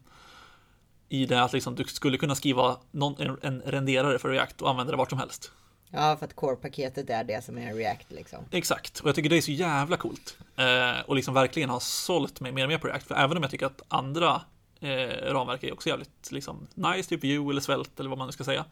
I 1.09 1.27
det 1.27 1.43
att 1.43 1.53
liksom, 1.53 1.75
du 1.75 1.85
skulle 1.85 2.19
kunna 2.19 2.35
skriva 2.35 2.77
någon, 2.91 3.21
en, 3.21 3.39
en 3.43 3.61
renderare 3.61 4.19
för 4.19 4.29
React 4.29 4.63
och 4.63 4.71
använda 4.71 4.91
det 4.91 4.97
vart 4.97 5.11
som 5.11 5.19
helst. 5.19 5.53
Ja, 5.91 6.17
för 6.17 6.27
att 6.27 6.37
core-paketet 6.37 7.11
är 7.11 7.25
det 7.25 7.45
som 7.45 7.59
är 7.59 7.75
React 7.75 8.13
liksom. 8.13 8.45
Exakt, 8.51 9.01
och 9.01 9.09
jag 9.09 9.15
tycker 9.15 9.31
det 9.31 9.37
är 9.37 9.41
så 9.41 9.53
jävla 9.53 9.97
coolt. 9.97 10.39
Eh, 10.57 11.01
och 11.07 11.17
liksom 11.17 11.35
verkligen 11.35 11.71
har 11.71 11.81
sålt 11.81 12.41
mig 12.41 12.53
mer 12.53 12.65
och 12.65 12.69
mer 12.69 12.79
på 12.79 12.87
React. 12.87 13.07
För 13.07 13.15
även 13.15 13.37
om 13.37 13.43
jag 13.43 13.51
tycker 13.51 13.67
att 13.67 13.83
andra 13.89 14.43
eh, 14.81 15.33
ramverk 15.33 15.65
är 15.65 15.73
också 15.73 15.89
jävligt 15.89 16.31
liksom, 16.31 16.67
nice, 16.75 17.09
typ 17.09 17.25
Vue 17.25 17.51
eller 17.51 17.61
Svelte 17.61 18.03
eller 18.03 18.11
vad 18.11 18.19
man 18.19 18.29
nu 18.29 18.33
ska 18.33 18.45
säga. 18.45 18.65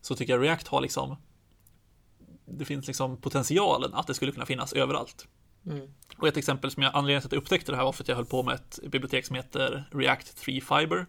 Så 0.00 0.16
tycker 0.16 0.32
jag 0.32 0.42
React 0.42 0.68
har 0.68 0.80
liksom 0.80 1.16
det 2.50 2.64
finns 2.64 2.86
liksom 2.86 3.16
potentialen 3.16 3.94
att 3.94 4.06
det 4.06 4.14
skulle 4.14 4.32
kunna 4.32 4.46
finnas 4.46 4.72
överallt. 4.72 5.28
Mm. 5.66 5.88
Och 6.16 6.28
ett 6.28 6.36
exempel 6.36 6.70
som 6.70 6.82
jag, 6.82 6.94
anledningen 6.94 7.20
till 7.20 7.28
att 7.28 7.32
jag 7.32 7.42
upptäckte 7.42 7.72
det 7.72 7.76
här 7.76 7.84
var 7.84 7.92
för 7.92 8.04
att 8.04 8.08
jag 8.08 8.16
höll 8.16 8.26
på 8.26 8.42
med 8.42 8.54
ett 8.54 8.78
bibliotek 8.82 9.26
som 9.26 9.36
heter 9.36 9.84
React 9.90 10.36
3 10.36 10.60
Fiber. 10.60 11.06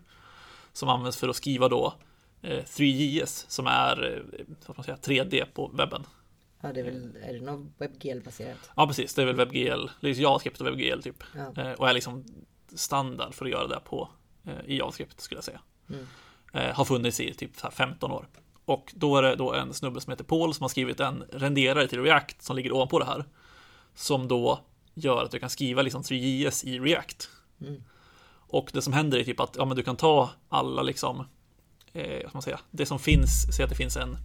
Som 0.74 0.90
används 0.90 1.18
för 1.18 1.30
att 1.30 1.36
skriva 1.36 1.70
då 1.70 1.94
eh, 2.42 2.64
3JS 2.64 3.46
som 3.48 3.68
är 3.68 4.16
eh, 4.40 4.46
vad 4.66 4.78
man 4.78 4.84
säga, 4.84 4.98
3D 4.98 5.46
på 5.54 5.68
webben. 5.68 6.04
Ja, 6.62 6.74
det 6.74 6.80
är 6.80 6.84
väl, 6.84 7.18
är 7.24 7.34
det 7.34 7.42
något 7.42 7.68
WebGL-baserat? 7.78 8.72
Ja, 8.76 8.88
precis. 8.88 9.14
Det 9.14 9.22
är 9.22 9.26
väl 9.26 9.36
WebGL, 9.36 9.90
det 10.02 10.10
är 10.10 10.14
JavaScript 10.14 10.62
och 10.62 10.68
WebGL 10.68 11.02
typ. 11.02 11.24
Ja. 11.36 11.64
Eh, 11.64 11.72
och 11.72 11.90
är 11.90 11.94
liksom 11.94 12.26
standard 12.76 13.34
för 13.34 13.46
att 13.46 13.52
göra 13.52 13.68
det 13.68 13.80
på 13.80 14.10
eh, 14.46 14.66
i 14.66 14.78
JavaScript 14.78 15.22
skulle 15.22 15.38
jag 15.38 15.44
säga. 15.44 15.62
Mm. 15.90 16.08
Eh, 16.54 16.76
har 16.76 16.86
funnits 16.86 17.20
i 17.20 17.34
typ 17.34 17.56
så 17.56 17.64
här 17.64 17.72
15 17.72 18.12
år. 18.12 18.28
Och 18.66 18.94
då 18.96 19.18
är 19.18 19.22
det 19.22 19.36
då 19.36 19.54
en 19.54 19.74
snubbe 19.74 20.02
som 20.02 20.12
heter 20.12 20.24
Paul 20.24 20.54
som 20.54 20.64
har 20.64 20.70
skrivit 20.70 21.00
en 21.00 21.24
renderare 21.32 21.88
till 21.88 22.04
React 22.04 22.42
som 22.42 22.56
ligger 22.56 22.72
ovanpå 22.72 23.00
det 23.00 23.06
här. 23.06 23.26
Som 23.96 24.28
då 24.28 24.60
gör 24.94 25.24
att 25.24 25.32
du 25.32 25.40
kan 25.40 25.50
skriva 25.50 25.82
liksom 25.82 26.02
3JS 26.02 26.66
i 26.66 26.80
React. 26.80 27.30
Mm. 27.62 27.84
Och 28.52 28.70
det 28.74 28.82
som 28.82 28.94
händer 28.94 29.18
är 29.18 29.24
typ 29.24 29.40
att 29.40 29.56
ja, 29.56 29.66
men 29.66 29.78
du 29.78 29.84
kan 29.84 29.96
ta 29.96 30.30
alla 30.50 30.82
liksom, 30.82 31.26
eh, 31.94 32.30
man 32.34 32.42
säga, 32.42 32.60
det 32.72 32.86
som 32.86 33.00
finns, 33.00 33.56
säg 33.56 33.64
att 33.64 33.70
det 33.70 33.76
finns 33.76 33.98
en 33.98 34.18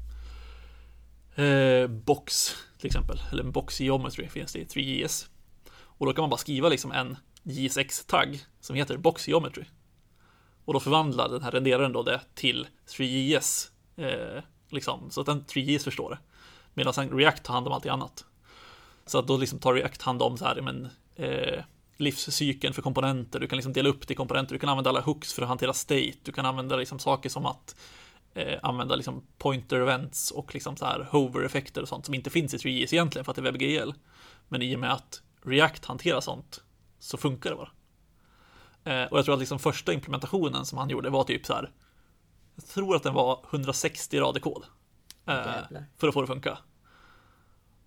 eh, 1.44 1.86
box 1.86 2.54
till 2.78 2.86
exempel, 2.86 3.22
eller 3.32 3.44
en 3.44 3.52
box 3.52 3.80
geometry 3.80 4.28
finns 4.28 4.52
det 4.52 4.58
i 4.58 4.64
3JS. 4.64 5.26
Och 5.74 6.06
då 6.06 6.12
kan 6.12 6.22
man 6.22 6.30
bara 6.30 6.36
skriva 6.36 6.68
liksom 6.68 6.92
en 6.92 7.16
JSX-tagg 7.42 8.44
som 8.60 8.76
heter 8.76 8.96
box 8.96 9.28
geometry. 9.28 9.64
Och 10.64 10.72
då 10.72 10.80
förvandlar 10.80 11.28
den 11.28 11.42
här 11.42 11.50
renderaren 11.50 11.92
då 11.92 12.02
det 12.02 12.20
till 12.34 12.66
3JS, 12.86 13.70
eh, 13.96 14.42
liksom, 14.68 15.10
så 15.10 15.20
att 15.20 15.26
den 15.26 15.44
3JS 15.44 15.84
förstår 15.84 16.10
det. 16.10 16.18
Medan 16.74 16.94
sen 16.94 17.10
React 17.10 17.42
tar 17.42 17.54
hand 17.54 17.66
om 17.66 17.72
allt 17.72 17.86
annat. 17.86 18.24
Så 19.06 19.18
att 19.18 19.26
då 19.26 19.36
liksom 19.36 19.58
tar 19.58 19.74
React 19.74 20.02
hand 20.02 20.22
om 20.22 20.36
så 20.36 20.44
här, 20.44 20.60
men, 20.60 20.88
eh, 21.16 21.64
livscykeln 21.96 22.74
för 22.74 22.82
komponenter. 22.82 23.40
Du 23.40 23.46
kan 23.46 23.56
liksom 23.56 23.72
dela 23.72 23.88
upp 23.88 24.08
det 24.08 24.12
i 24.12 24.16
komponenter. 24.16 24.54
Du 24.54 24.58
kan 24.58 24.68
använda 24.68 24.90
alla 24.90 25.00
hooks 25.00 25.32
för 25.32 25.42
att 25.42 25.48
hantera 25.48 25.72
state. 25.72 26.18
Du 26.22 26.32
kan 26.32 26.46
använda 26.46 26.76
liksom 26.76 26.98
saker 26.98 27.28
som 27.28 27.46
att 27.46 27.76
eh, 28.34 28.58
använda 28.62 28.96
liksom 28.96 29.26
pointer 29.38 29.80
events 29.80 30.30
och 30.30 30.54
liksom 30.54 30.76
så 30.76 30.84
här 30.84 31.08
hover-effekter 31.10 31.82
och 31.82 31.88
sånt 31.88 32.04
som 32.04 32.14
inte 32.14 32.30
finns 32.30 32.54
i 32.54 32.56
3JS 32.56 32.94
egentligen 32.94 33.24
för 33.24 33.32
att 33.32 33.36
det 33.36 33.40
är 33.40 33.52
WebGL. 33.52 33.92
Men 34.48 34.62
i 34.62 34.76
och 34.76 34.80
med 34.80 34.92
att 34.92 35.22
React 35.42 35.84
hanterar 35.84 36.20
sånt 36.20 36.62
så 36.98 37.16
funkar 37.16 37.50
det 37.50 37.56
bara. 37.56 37.70
Eh, 38.84 39.10
och 39.10 39.18
jag 39.18 39.24
tror 39.24 39.34
att 39.34 39.40
liksom 39.40 39.58
första 39.58 39.92
implementationen 39.92 40.66
som 40.66 40.78
han 40.78 40.90
gjorde 40.90 41.10
var 41.10 41.24
typ 41.24 41.46
så 41.46 41.52
här. 41.52 41.70
Jag 42.54 42.66
tror 42.66 42.96
att 42.96 43.02
den 43.02 43.14
var 43.14 43.46
160 43.50 44.20
rader 44.20 44.40
kod. 44.40 44.64
Eh, 45.26 45.34
för 45.96 46.08
att 46.08 46.14
få 46.14 46.20
det 46.20 46.24
att 46.24 46.28
funka. 46.28 46.58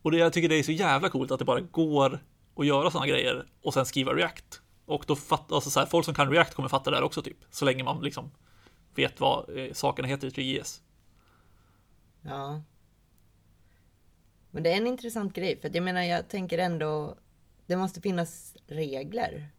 Och 0.08 0.12
det, 0.12 0.18
jag 0.18 0.34
tycker 0.34 0.50
det 0.50 0.56
är 0.56 0.64
så 0.64 0.72
jävla 0.72 1.10
coolt 1.10 1.32
att 1.32 1.40
det 1.40 1.46
bara 1.46 1.62
går 1.62 2.20
att 2.56 2.66
göra 2.66 2.92
sådana 2.92 3.08
grejer 3.08 3.46
och 3.62 3.74
sen 3.74 3.86
skriva 3.86 4.14
React. 4.14 4.62
Och 4.86 5.04
då 5.08 5.16
fattar, 5.16 5.56
alltså 5.56 5.70
så 5.70 5.80
här, 5.80 5.88
folk 5.88 6.06
som 6.06 6.14
kan 6.14 6.32
React 6.32 6.54
kommer 6.54 6.70
fatta 6.70 6.90
det 6.90 6.98
här 6.98 7.04
också 7.04 7.22
typ. 7.22 7.38
Så 7.50 7.66
länge 7.66 7.84
man 7.84 8.04
liksom 8.04 8.32
vet 8.96 9.20
vad 9.20 9.58
eh, 9.58 9.74
sakerna 9.74 10.08
heter 10.08 10.28
i 10.28 10.30
3JS. 10.30 10.82
Ja. 12.22 12.62
Men 14.52 14.64
det 14.64 14.72
är 14.72 14.78
en 14.78 14.88
intressant 14.88 15.34
grej, 15.34 15.60
för 15.62 15.72
jag 15.74 15.84
menar, 15.84 16.02
jag 16.02 16.28
tänker 16.28 16.58
ändå, 16.58 17.18
det 17.66 17.78
måste 17.78 18.02
finnas 18.02 18.58
regler. 18.68 19.50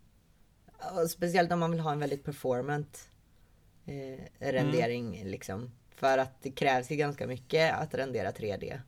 Och 1.02 1.10
speciellt 1.10 1.52
om 1.52 1.60
man 1.60 1.70
vill 1.70 1.80
ha 1.80 1.92
en 1.92 2.00
väldigt 2.00 2.24
performant 2.24 3.10
eh, 3.86 4.24
rendering 4.38 5.24
liksom. 5.24 5.70
För 5.96 6.18
att 6.18 6.42
det 6.42 6.50
krävs 6.50 6.90
ju 6.90 6.96
ganska 6.96 7.26
mycket 7.26 7.74
att 7.74 7.94
rendera 7.94 8.30
3D. 8.30 8.80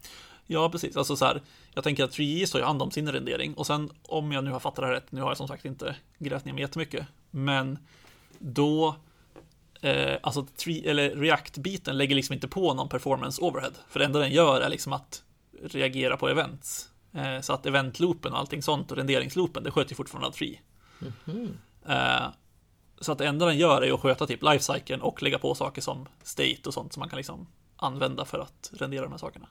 Ja, 0.52 0.70
precis. 0.70 0.96
Alltså 0.96 1.16
så 1.16 1.24
här, 1.24 1.42
jag 1.74 1.84
tänker 1.84 2.04
att 2.04 2.10
3JS 2.10 2.52
tar 2.52 2.58
ju 2.58 2.64
hand 2.64 2.82
om 2.82 2.90
sin 2.90 3.12
rendering 3.12 3.54
och 3.54 3.66
sen 3.66 3.90
om 4.02 4.32
jag 4.32 4.44
nu 4.44 4.50
har 4.50 4.60
fattat 4.60 4.80
det 4.80 4.86
här 4.86 4.92
rätt, 4.92 5.12
nu 5.12 5.20
har 5.20 5.30
jag 5.30 5.36
som 5.36 5.48
sagt 5.48 5.64
inte 5.64 5.96
grävt 6.18 6.44
ner 6.44 6.52
mig 6.52 6.62
jättemycket, 6.62 7.06
men 7.30 7.78
då 8.38 8.96
eh, 9.80 10.16
alltså 10.22 10.46
tre, 10.56 10.88
eller 10.88 11.10
React-biten 11.10 11.96
lägger 11.96 12.16
liksom 12.16 12.32
inte 12.32 12.48
på 12.48 12.74
någon 12.74 12.88
performance 12.88 13.42
overhead, 13.42 13.72
för 13.88 13.98
det 13.98 14.04
enda 14.04 14.18
den 14.18 14.30
gör 14.30 14.60
är 14.60 14.68
liksom 14.68 14.92
att 14.92 15.22
reagera 15.62 16.16
på 16.16 16.28
events. 16.28 16.88
Eh, 17.12 17.40
så 17.40 17.52
att 17.52 17.66
eventloopen 17.66 18.32
och 18.32 18.38
allting 18.38 18.62
sånt 18.62 18.90
och 18.90 18.96
renderingsloopen, 18.96 19.64
det 19.64 19.70
sköter 19.70 19.90
ju 19.90 19.96
fortfarande 19.96 20.32
Tree. 20.32 20.60
Mhm. 20.98 21.58
Eh, 21.86 22.28
så 23.00 23.12
att 23.12 23.18
det 23.18 23.26
enda 23.26 23.46
den 23.46 23.58
gör 23.58 23.82
är 23.82 23.92
att 23.92 24.00
sköta 24.00 24.26
typ 24.26 24.42
lifecykeln 24.42 25.02
och 25.02 25.22
lägga 25.22 25.38
på 25.38 25.54
saker 25.54 25.82
som 25.82 26.06
state 26.22 26.62
och 26.66 26.74
sånt 26.74 26.92
som 26.92 27.00
man 27.00 27.08
kan 27.08 27.16
liksom 27.16 27.46
använda 27.76 28.24
för 28.24 28.38
att 28.38 28.70
rendera 28.72 29.02
de 29.02 29.10
här 29.10 29.18
sakerna. 29.18 29.46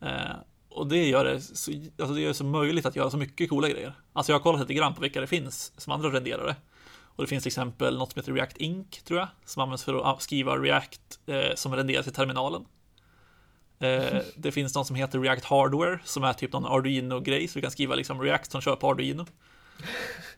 Eh, 0.00 0.36
och 0.68 0.86
det 0.86 1.08
gör 1.08 1.24
det, 1.24 1.40
så, 1.40 1.72
alltså 1.98 2.14
det 2.14 2.20
gör 2.20 2.28
det 2.28 2.34
så 2.34 2.44
möjligt 2.44 2.86
att 2.86 2.96
göra 2.96 3.10
så 3.10 3.16
mycket 3.16 3.50
coola 3.50 3.68
grejer. 3.68 3.92
Alltså 4.12 4.32
jag 4.32 4.38
har 4.38 4.42
kollat 4.42 4.60
lite 4.60 4.74
grann 4.74 4.94
på 4.94 5.00
vilka 5.00 5.20
det 5.20 5.26
finns 5.26 5.72
som 5.76 5.92
andra 5.92 6.08
renderare. 6.08 6.56
Och 7.16 7.24
det 7.24 7.28
finns 7.28 7.42
till 7.42 7.48
exempel 7.48 7.98
något 7.98 8.12
som 8.12 8.20
heter 8.20 8.32
React 8.32 8.56
Inc, 8.56 9.02
tror 9.04 9.18
jag, 9.20 9.28
som 9.44 9.62
används 9.62 9.84
för 9.84 10.10
att 10.12 10.22
skriva 10.22 10.56
React 10.56 11.20
eh, 11.26 11.54
som 11.54 11.74
renderas 11.74 12.06
i 12.06 12.10
terminalen. 12.10 12.64
Eh, 13.78 14.22
det 14.36 14.52
finns 14.52 14.74
något 14.74 14.86
som 14.86 14.96
heter 14.96 15.18
React 15.20 15.44
Hardware, 15.44 15.98
som 16.04 16.24
är 16.24 16.32
typ 16.32 16.52
någon 16.52 16.66
Arduino-grej, 16.66 17.48
så 17.48 17.58
du 17.58 17.62
kan 17.62 17.70
skriva 17.70 17.94
liksom 17.94 18.22
React 18.22 18.50
som 18.50 18.60
kör 18.60 18.76
på 18.76 18.90
Arduino. 18.90 19.26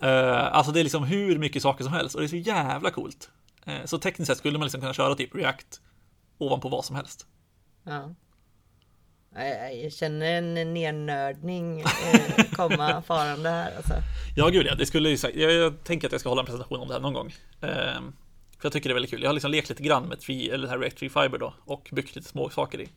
Eh, 0.01 0.57
alltså 0.57 0.73
det 0.73 0.81
är 0.81 0.85
liksom 0.85 1.05
hur 1.05 1.39
mycket 1.39 1.63
saker 1.63 1.85
som 1.85 1.93
helst 1.93 2.15
och 2.15 2.21
det 2.21 2.27
är 2.27 2.29
så 2.29 2.37
jävla 2.37 2.91
coolt. 2.91 3.31
Eh, 3.65 3.85
så 3.85 3.99
tekniskt 3.99 4.27
sett 4.27 4.39
skulle 4.39 4.59
man 4.59 4.67
liksom 4.67 4.81
kunna 4.81 4.95
köra 4.95 5.15
typ 5.15 5.35
React 5.35 5.81
ovanpå 6.39 6.69
vad 6.69 6.85
som 6.85 6.97
helst. 6.97 7.27
Ja. 7.83 8.15
Jag, 9.35 9.93
känner 9.93 10.27
en 10.27 10.55
nernördning 10.75 11.81
eh, 11.81 12.45
komma 12.53 13.03
farande 13.03 13.49
här. 13.49 13.77
Alltså. 13.77 13.95
Ja, 14.37 14.49
gud 14.49 14.67
ja, 14.67 14.75
det 14.75 14.87
skulle. 14.87 15.11
Jag, 15.11 15.53
jag 15.53 15.85
tänker 15.85 16.07
att 16.09 16.13
jag 16.13 16.21
ska 16.21 16.29
hålla 16.29 16.41
en 16.41 16.47
presentation 16.47 16.81
om 16.81 16.89
det 16.89 16.95
här 16.95 17.01
någon 17.01 17.13
gång. 17.13 17.35
Ehm, 17.61 18.13
för 18.59 18.67
jag 18.67 18.73
tycker 18.73 18.89
det 18.89 18.93
är 18.93 18.95
väldigt 18.95 19.11
kul. 19.11 19.23
Jag 19.23 19.29
har 19.29 19.35
liksom 19.35 19.51
lekt 19.51 19.69
lite 19.69 19.83
grann 19.83 20.05
med 20.05 20.21
Tree, 20.21 20.55
eller 20.55 20.67
det 20.67 20.71
här 20.71 20.79
React 20.79 20.99
Tree 20.99 21.09
Fiber 21.09 21.39
då 21.39 21.55
och 21.65 21.89
byggt 21.93 22.17
lite 22.17 22.29
små 22.29 22.51
saker 22.51 22.81
i. 22.81 22.89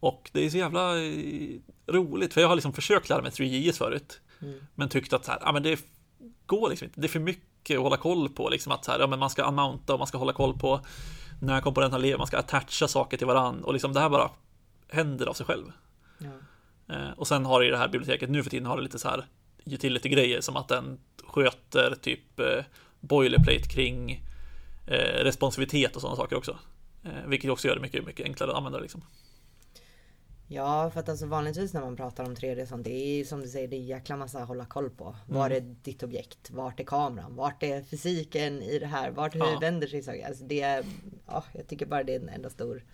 Och 0.00 0.30
det 0.32 0.46
är 0.46 0.50
så 0.50 0.56
jävla 0.56 0.98
eh, 0.98 1.60
roligt, 1.86 2.34
för 2.34 2.40
jag 2.40 2.48
har 2.48 2.54
liksom 2.54 2.72
försökt 2.72 3.08
lära 3.08 3.22
mig 3.22 3.30
3JS 3.30 3.78
förut. 3.78 4.20
Mm. 4.42 4.60
Men 4.74 4.88
tyckt 4.88 5.12
att 5.12 5.24
så 5.24 5.30
här, 5.30 5.40
ja, 5.42 5.52
men 5.52 5.62
det 5.62 5.80
går 6.46 6.70
liksom 6.70 6.86
inte. 6.86 7.00
Det 7.00 7.06
är 7.06 7.08
för 7.08 7.20
mycket 7.20 7.76
att 7.76 7.82
hålla 7.82 7.96
koll 7.96 8.28
på. 8.28 8.48
Liksom 8.48 8.72
att 8.72 8.84
så 8.84 8.92
här, 8.92 8.98
ja, 8.98 9.06
men 9.06 9.18
man 9.18 9.30
ska 9.30 9.42
unmounta 9.42 9.92
och 9.92 9.98
man 9.98 10.08
ska 10.08 10.18
hålla 10.18 10.32
koll 10.32 10.58
på 10.58 10.80
när 11.40 11.60
komponenterna 11.60 12.02
lever. 12.02 12.18
Man 12.18 12.26
ska 12.26 12.38
attacha 12.38 12.88
saker 12.88 13.16
till 13.16 13.26
varann. 13.26 13.64
Och 13.64 13.72
liksom 13.72 13.92
det 13.92 14.00
här 14.00 14.08
bara 14.08 14.30
händer 14.88 15.26
av 15.26 15.32
sig 15.34 15.46
själv. 15.46 15.72
Ja. 16.18 16.94
Eh, 16.94 17.10
och 17.10 17.28
sen 17.28 17.46
har 17.46 17.60
det 17.60 17.66
i 17.66 17.70
det 17.70 17.76
här 17.78 17.88
biblioteket 17.88 18.30
nu 18.30 18.42
för 18.42 18.50
tiden 18.50 18.66
har 18.66 18.76
det 18.76 18.82
lite 18.82 18.98
så 18.98 19.08
här 19.08 19.26
utility-grejer 19.64 20.40
som 20.40 20.56
att 20.56 20.68
den 20.68 20.98
sköter 21.26 21.94
typ 22.00 22.40
eh, 22.40 22.64
boilerplate 23.00 23.68
kring 23.68 24.24
eh, 24.86 25.24
responsivitet 25.24 25.96
och 25.96 26.00
sådana 26.00 26.16
saker 26.16 26.36
också. 26.36 26.58
Eh, 27.04 27.26
vilket 27.26 27.50
också 27.50 27.68
gör 27.68 27.74
det 27.74 27.80
mycket, 27.82 28.06
mycket 28.06 28.26
enklare 28.26 28.50
att 28.50 28.56
använda 28.56 28.78
liksom. 28.78 29.04
Ja, 30.50 30.90
för 30.90 31.00
att 31.00 31.08
alltså 31.08 31.26
vanligtvis 31.26 31.72
när 31.74 31.80
man 31.80 31.96
pratar 31.96 32.24
om 32.24 32.34
3D 32.34 32.62
och 32.62 32.68
sånt, 32.68 32.84
det 32.84 32.90
är 32.92 33.16
ju 33.16 33.24
som 33.24 33.40
du 33.40 33.48
säger, 33.48 33.68
det 33.68 33.76
är 33.76 33.80
jäkla 33.80 34.16
massa 34.16 34.38
att 34.38 34.48
hålla 34.48 34.64
koll 34.64 34.90
på. 34.90 35.16
Var 35.26 35.50
är 35.50 35.60
ditt 35.60 36.02
objekt? 36.02 36.50
Vart 36.50 36.80
är 36.80 36.84
kameran? 36.84 37.36
Vart 37.36 37.62
är 37.62 37.82
fysiken 37.82 38.62
i 38.62 38.78
det 38.78 38.86
här? 38.86 39.10
Vart 39.10 39.34
hur 39.34 39.40
Ja. 39.40 39.58
vänder 39.60 39.86
sig 39.86 40.02
saker? 40.02 40.26
Alltså 40.26 40.44
det 40.44 40.60
är, 40.60 40.84
ja, 41.26 41.44
jag 41.52 41.66
tycker 41.68 41.86
bara 41.86 42.02
det 42.04 42.14
är 42.14 42.20
en 42.20 42.28
enda 42.28 42.50
stor 42.50 42.84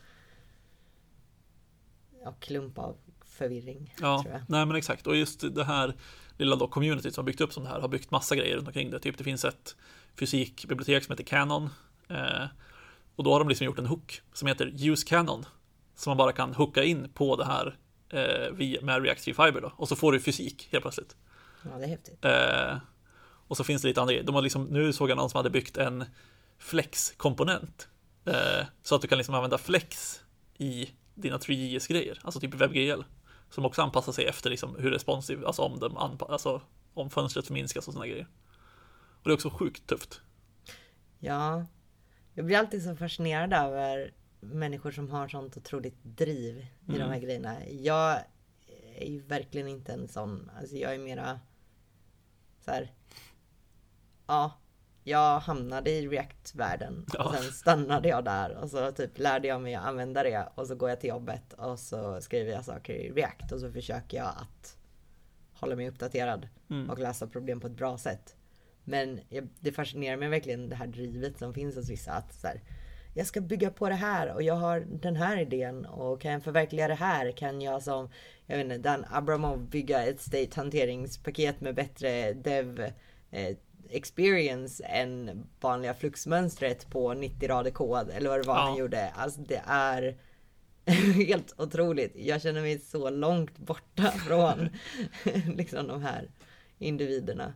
ja, 2.25 2.35
klump 2.41 2.79
av 2.79 2.97
förvirring. 3.25 3.95
Ja, 4.01 4.25
nej 4.49 4.67
men 4.67 4.77
exakt. 4.77 5.07
Och 5.07 5.17
just 5.17 5.55
det 5.55 5.65
här 5.65 5.95
lilla 6.37 6.57
då 6.57 6.69
communityt 6.69 7.15
som 7.15 7.23
har 7.23 7.27
byggt 7.27 7.41
upp 7.41 7.53
som 7.53 7.65
det 7.65 7.69
här 7.69 7.81
har 7.81 7.89
byggt 7.89 8.11
massa 8.11 8.37
grejer 8.37 8.57
runt 8.57 8.67
omkring 8.67 8.91
det. 8.91 8.99
Typ 8.99 9.19
det 9.19 9.25
finns 9.25 9.45
ett 9.45 9.77
fysikbibliotek 10.19 11.05
som 11.05 11.13
heter 11.13 11.25
Canon. 11.25 11.71
Eh, 12.09 12.47
och 13.17 13.25
då 13.25 13.33
har 13.33 13.39
de 13.39 13.49
liksom 13.49 13.65
gjort 13.65 13.79
en 13.79 13.87
hook 13.87 14.23
som 14.33 14.49
heter 14.49 14.89
Use 14.89 15.07
Canon. 15.07 15.47
Som 15.95 16.11
man 16.11 16.17
bara 16.17 16.33
kan 16.33 16.55
hooka 16.55 16.85
in 16.85 17.09
på 17.15 17.37
det 17.37 17.45
här 17.45 17.79
eh, 18.09 18.83
med 18.83 19.03
React 19.03 19.25
3 19.25 19.35
Fiber 19.35 19.61
då. 19.61 19.73
Och 19.77 19.89
så 19.89 19.97
får 19.97 20.13
du 20.13 20.21
fysik 20.21 20.69
helt 20.73 20.83
plötsligt. 20.83 21.17
Ja, 21.63 21.79
det 21.79 21.85
är 21.85 21.89
häftigt. 21.89 22.25
Eh, 22.25 22.79
och 23.49 23.57
så 23.57 23.65
finns 23.65 23.83
det 23.83 23.89
lite 23.89 24.01
andra 24.01 24.13
grejer. 24.13 24.27
De 24.27 24.35
har 24.35 24.43
liksom, 24.43 24.65
nu 24.65 24.93
såg 24.93 25.11
jag 25.11 25.17
någon 25.17 25.31
som 25.31 25.39
hade 25.39 25.51
byggt 25.51 25.77
en 25.77 26.05
flex-komponent. 26.59 27.89
Eh, 28.25 28.67
så 28.83 28.95
att 28.95 29.03
du 29.03 29.09
kan 29.09 29.19
liksom 29.19 29.35
använda 29.35 29.59
flex 29.59 30.21
i 30.59 30.89
dina 31.15 31.39
3JS-grejer, 31.39 32.19
alltså 32.23 32.41
typ 32.41 32.55
WebGL. 32.55 33.03
Som 33.51 33.65
också 33.65 33.83
anpassar 33.83 34.13
sig 34.13 34.27
efter 34.27 34.51
liksom 34.51 34.77
hur 34.79 34.91
responsiv, 34.91 35.47
alltså 35.47 35.63
om, 35.63 35.79
de 35.81 35.97
anpa- 35.97 36.31
alltså 36.33 36.63
om 36.95 37.11
fönstret 37.11 37.47
förminskas 37.47 37.89
och 37.89 37.95
sådana 37.95 38.07
grejer. 38.09 38.29
Och 38.97 39.25
det 39.25 39.31
är 39.31 39.35
också 39.35 39.51
sjukt 39.51 39.87
tufft. 39.87 40.21
Ja, 41.19 41.67
jag 42.35 42.47
blir 42.47 42.57
alltid 42.59 42.83
så 42.85 42.97
fascinerad 42.97 43.53
över 43.53 44.13
människor 44.41 44.91
som 44.91 45.11
har 45.11 45.29
sånt 45.29 45.57
otroligt 45.57 45.97
driv 46.03 46.57
i 46.59 46.67
de 46.87 46.95
Mm. 46.97 47.09
här 47.11 47.19
grejerna. 47.21 47.57
Jag 47.69 48.19
är 48.97 49.07
ju 49.11 49.21
verkligen 49.21 49.69
inte 49.69 49.93
en 49.93 50.09
sån. 50.09 50.51
Alltså 50.61 50.77
jag 50.77 50.95
är 50.95 50.99
mera 50.99 51.41
så 52.65 52.71
här. 52.71 52.93
Ja, 54.27 54.53
jag 55.05 55.39
hamnade 55.41 55.91
i 55.91 56.09
React-världen 56.09 57.07
Ja. 57.13 57.25
och 57.25 57.35
sen 57.35 57.53
stannade 57.53 58.09
jag 58.09 58.25
där 58.25 58.57
och 58.57 58.71
så 58.71 58.93
typ 58.93 59.19
lärde 59.19 59.49
jag 59.49 59.61
mig 59.61 59.75
att 59.75 59.85
använda 59.87 60.23
det 60.23 60.49
och 60.55 60.67
så 60.67 60.75
går 60.75 60.89
jag 60.89 61.01
till 61.01 61.09
jobbet 61.11 61.53
och 61.53 61.79
så 61.79 62.21
skriver 62.21 62.53
jag 62.53 62.65
saker 62.65 62.93
i 62.95 63.11
React 63.11 63.53
och 63.53 63.61
så 63.61 63.73
försöker 63.73 64.17
jag 64.17 64.27
att 64.29 64.77
hålla 65.53 65.77
mig 65.77 65.89
uppdaterad 65.89 66.49
Mm. 66.71 66.91
och 66.91 66.99
lösa 66.99 67.27
problem 67.27 67.61
på 67.61 67.67
ett 67.67 67.77
bra 67.77 67.99
sätt. 67.99 68.37
Men 68.85 69.21
jag, 69.29 69.49
det 69.61 69.73
fascinerar 69.73 70.17
mig 70.17 70.29
verkligen 70.29 70.69
det 70.69 70.77
här 70.77 70.87
drivet 70.87 71.39
som 71.39 71.55
finns 71.55 71.77
hos 71.77 71.91
vissa. 71.91 72.13
Att 72.13 72.35
så 72.35 72.47
här, 72.47 72.61
jag 73.15 73.27
ska 73.27 73.41
bygga 73.41 73.71
på 73.71 73.89
det 73.89 73.95
här 73.95 74.35
och 74.35 74.43
jag 74.43 74.55
har 74.55 74.81
den 74.81 75.17
här 75.17 75.37
idén 75.41 75.87
och 75.87 76.21
kan 76.21 76.33
jag 76.33 76.43
förverkliga 76.43 76.89
det 76.89 76.95
här 76.95 77.33
kan 77.33 77.61
jag 77.61 77.83
som 77.83 78.09
jag 78.47 78.57
vet 78.57 78.65
inte, 78.65 78.79
Dan 78.79 79.05
Abramov 79.11 79.69
bygga 79.69 80.05
ett 80.05 80.21
state 80.21 80.51
hanteringspaket 80.57 81.61
med 81.61 81.75
bättre 81.75 82.33
dev 82.33 82.81
eh, 83.31 83.57
experience 83.91 84.85
än 84.85 85.47
vanliga 85.61 85.95
fluxmönstret 85.95 86.91
på 86.91 87.15
90 87.15 87.49
rader 87.49 87.71
kod 87.71 88.11
eller 88.11 88.29
vad 88.31 88.41
det 88.41 88.47
var 88.47 88.55
Ja. 88.57 88.61
han 88.63 88.77
gjorde. 88.79 89.11
Alltså 89.17 89.41
det 89.41 89.63
är 89.67 90.17
helt 91.27 91.55
otroligt. 91.57 92.13
Jag 92.17 92.43
känner 92.43 92.61
mig 92.61 92.79
så 92.79 93.11
långt 93.11 93.59
borta 93.59 94.11
från 94.27 94.69
liksom 95.57 95.87
de 95.87 96.03
här 96.03 96.31
individerna. 96.79 97.53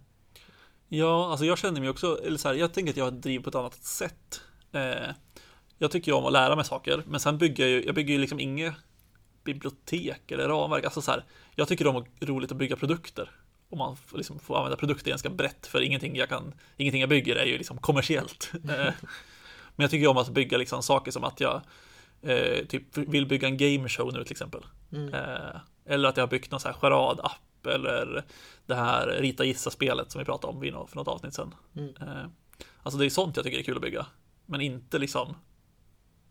Ja, 0.88 1.30
alltså 1.30 1.44
jag 1.46 1.58
känner 1.58 1.80
mig 1.80 1.90
också, 1.90 2.20
eller 2.24 2.38
så 2.38 2.48
här, 2.48 2.54
jag 2.54 2.72
tänker 2.72 2.90
att 2.92 2.96
jag 2.96 3.12
driver 3.14 3.42
på 3.44 3.48
ett 3.48 3.54
annat 3.54 3.74
sätt. 3.74 4.40
Eh, 4.72 5.10
jag 5.78 5.90
tycker 5.90 6.12
ju 6.12 6.18
om 6.18 6.26
att 6.26 6.32
lära 6.32 6.56
mig 6.56 6.64
saker, 6.64 7.02
men 7.06 7.20
sen 7.20 7.38
bygger 7.38 7.64
jag 7.64 7.70
ju, 7.70 7.84
jag 7.86 7.94
bygger 7.94 8.14
ju 8.14 8.20
liksom 8.20 8.40
inget 8.40 8.74
bibliotek 9.44 10.30
eller 10.30 10.48
ramverk. 10.48 10.84
Alltså 10.84 11.00
så 11.02 11.10
här, 11.10 11.24
jag 11.54 11.68
tycker 11.68 11.86
om 11.86 11.96
att 11.96 12.06
roligt 12.20 12.52
att 12.52 12.58
bygga 12.58 12.76
produkter. 12.76 13.30
Och 13.68 13.78
man 13.78 13.96
får 13.96 14.18
liksom 14.18 14.38
får 14.38 14.56
använda 14.56 14.76
produkter 14.76 15.10
ganska 15.10 15.30
brett, 15.30 15.66
för 15.66 15.80
ingenting 15.80 16.16
jag 16.16 16.28
kan, 16.28 16.54
ingenting 16.76 17.00
jag 17.00 17.10
bygger 17.10 17.36
är 17.36 17.46
ju 17.46 17.58
liksom 17.58 17.78
kommersiellt. 17.78 18.52
Eh, 18.68 18.94
men 19.76 19.84
jag 19.84 19.90
tycker 19.90 20.06
om 20.06 20.16
att 20.16 20.28
bygga 20.28 20.58
liksom 20.58 20.82
saker 20.82 21.10
som 21.10 21.24
att 21.24 21.40
jag 21.40 21.62
eh, 22.22 22.64
typ 22.66 22.96
vill 22.96 23.26
bygga 23.26 23.48
en 23.48 23.56
game 23.56 23.88
show 23.88 24.12
nu 24.12 24.24
till 24.24 24.32
exempel. 24.32 24.64
Mm. 24.92 25.14
Eh, 25.14 25.60
eller 25.86 26.08
att 26.08 26.16
jag 26.16 26.22
har 26.22 26.30
byggt 26.30 26.50
någon 26.50 26.60
så 26.60 26.68
här 26.68 26.74
charad-app 26.74 27.66
eller 27.66 28.24
det 28.66 28.74
här 28.74 29.06
rita 29.06 29.44
gissa-spelet 29.44 30.10
som 30.10 30.18
vi 30.18 30.24
pratade 30.24 30.52
om 30.52 30.88
för 30.88 30.96
något 30.96 31.08
avsnitt 31.08 31.34
sedan. 31.34 31.54
Mm. 31.76 31.94
Eh, 32.00 32.26
alltså 32.82 32.98
det 32.98 33.06
är 33.06 33.10
sånt 33.10 33.36
jag 33.36 33.44
tycker 33.44 33.58
är 33.58 33.62
kul 33.62 33.76
att 33.76 33.82
bygga. 33.82 34.06
Men 34.46 34.60
inte 34.60 34.98
liksom 34.98 35.36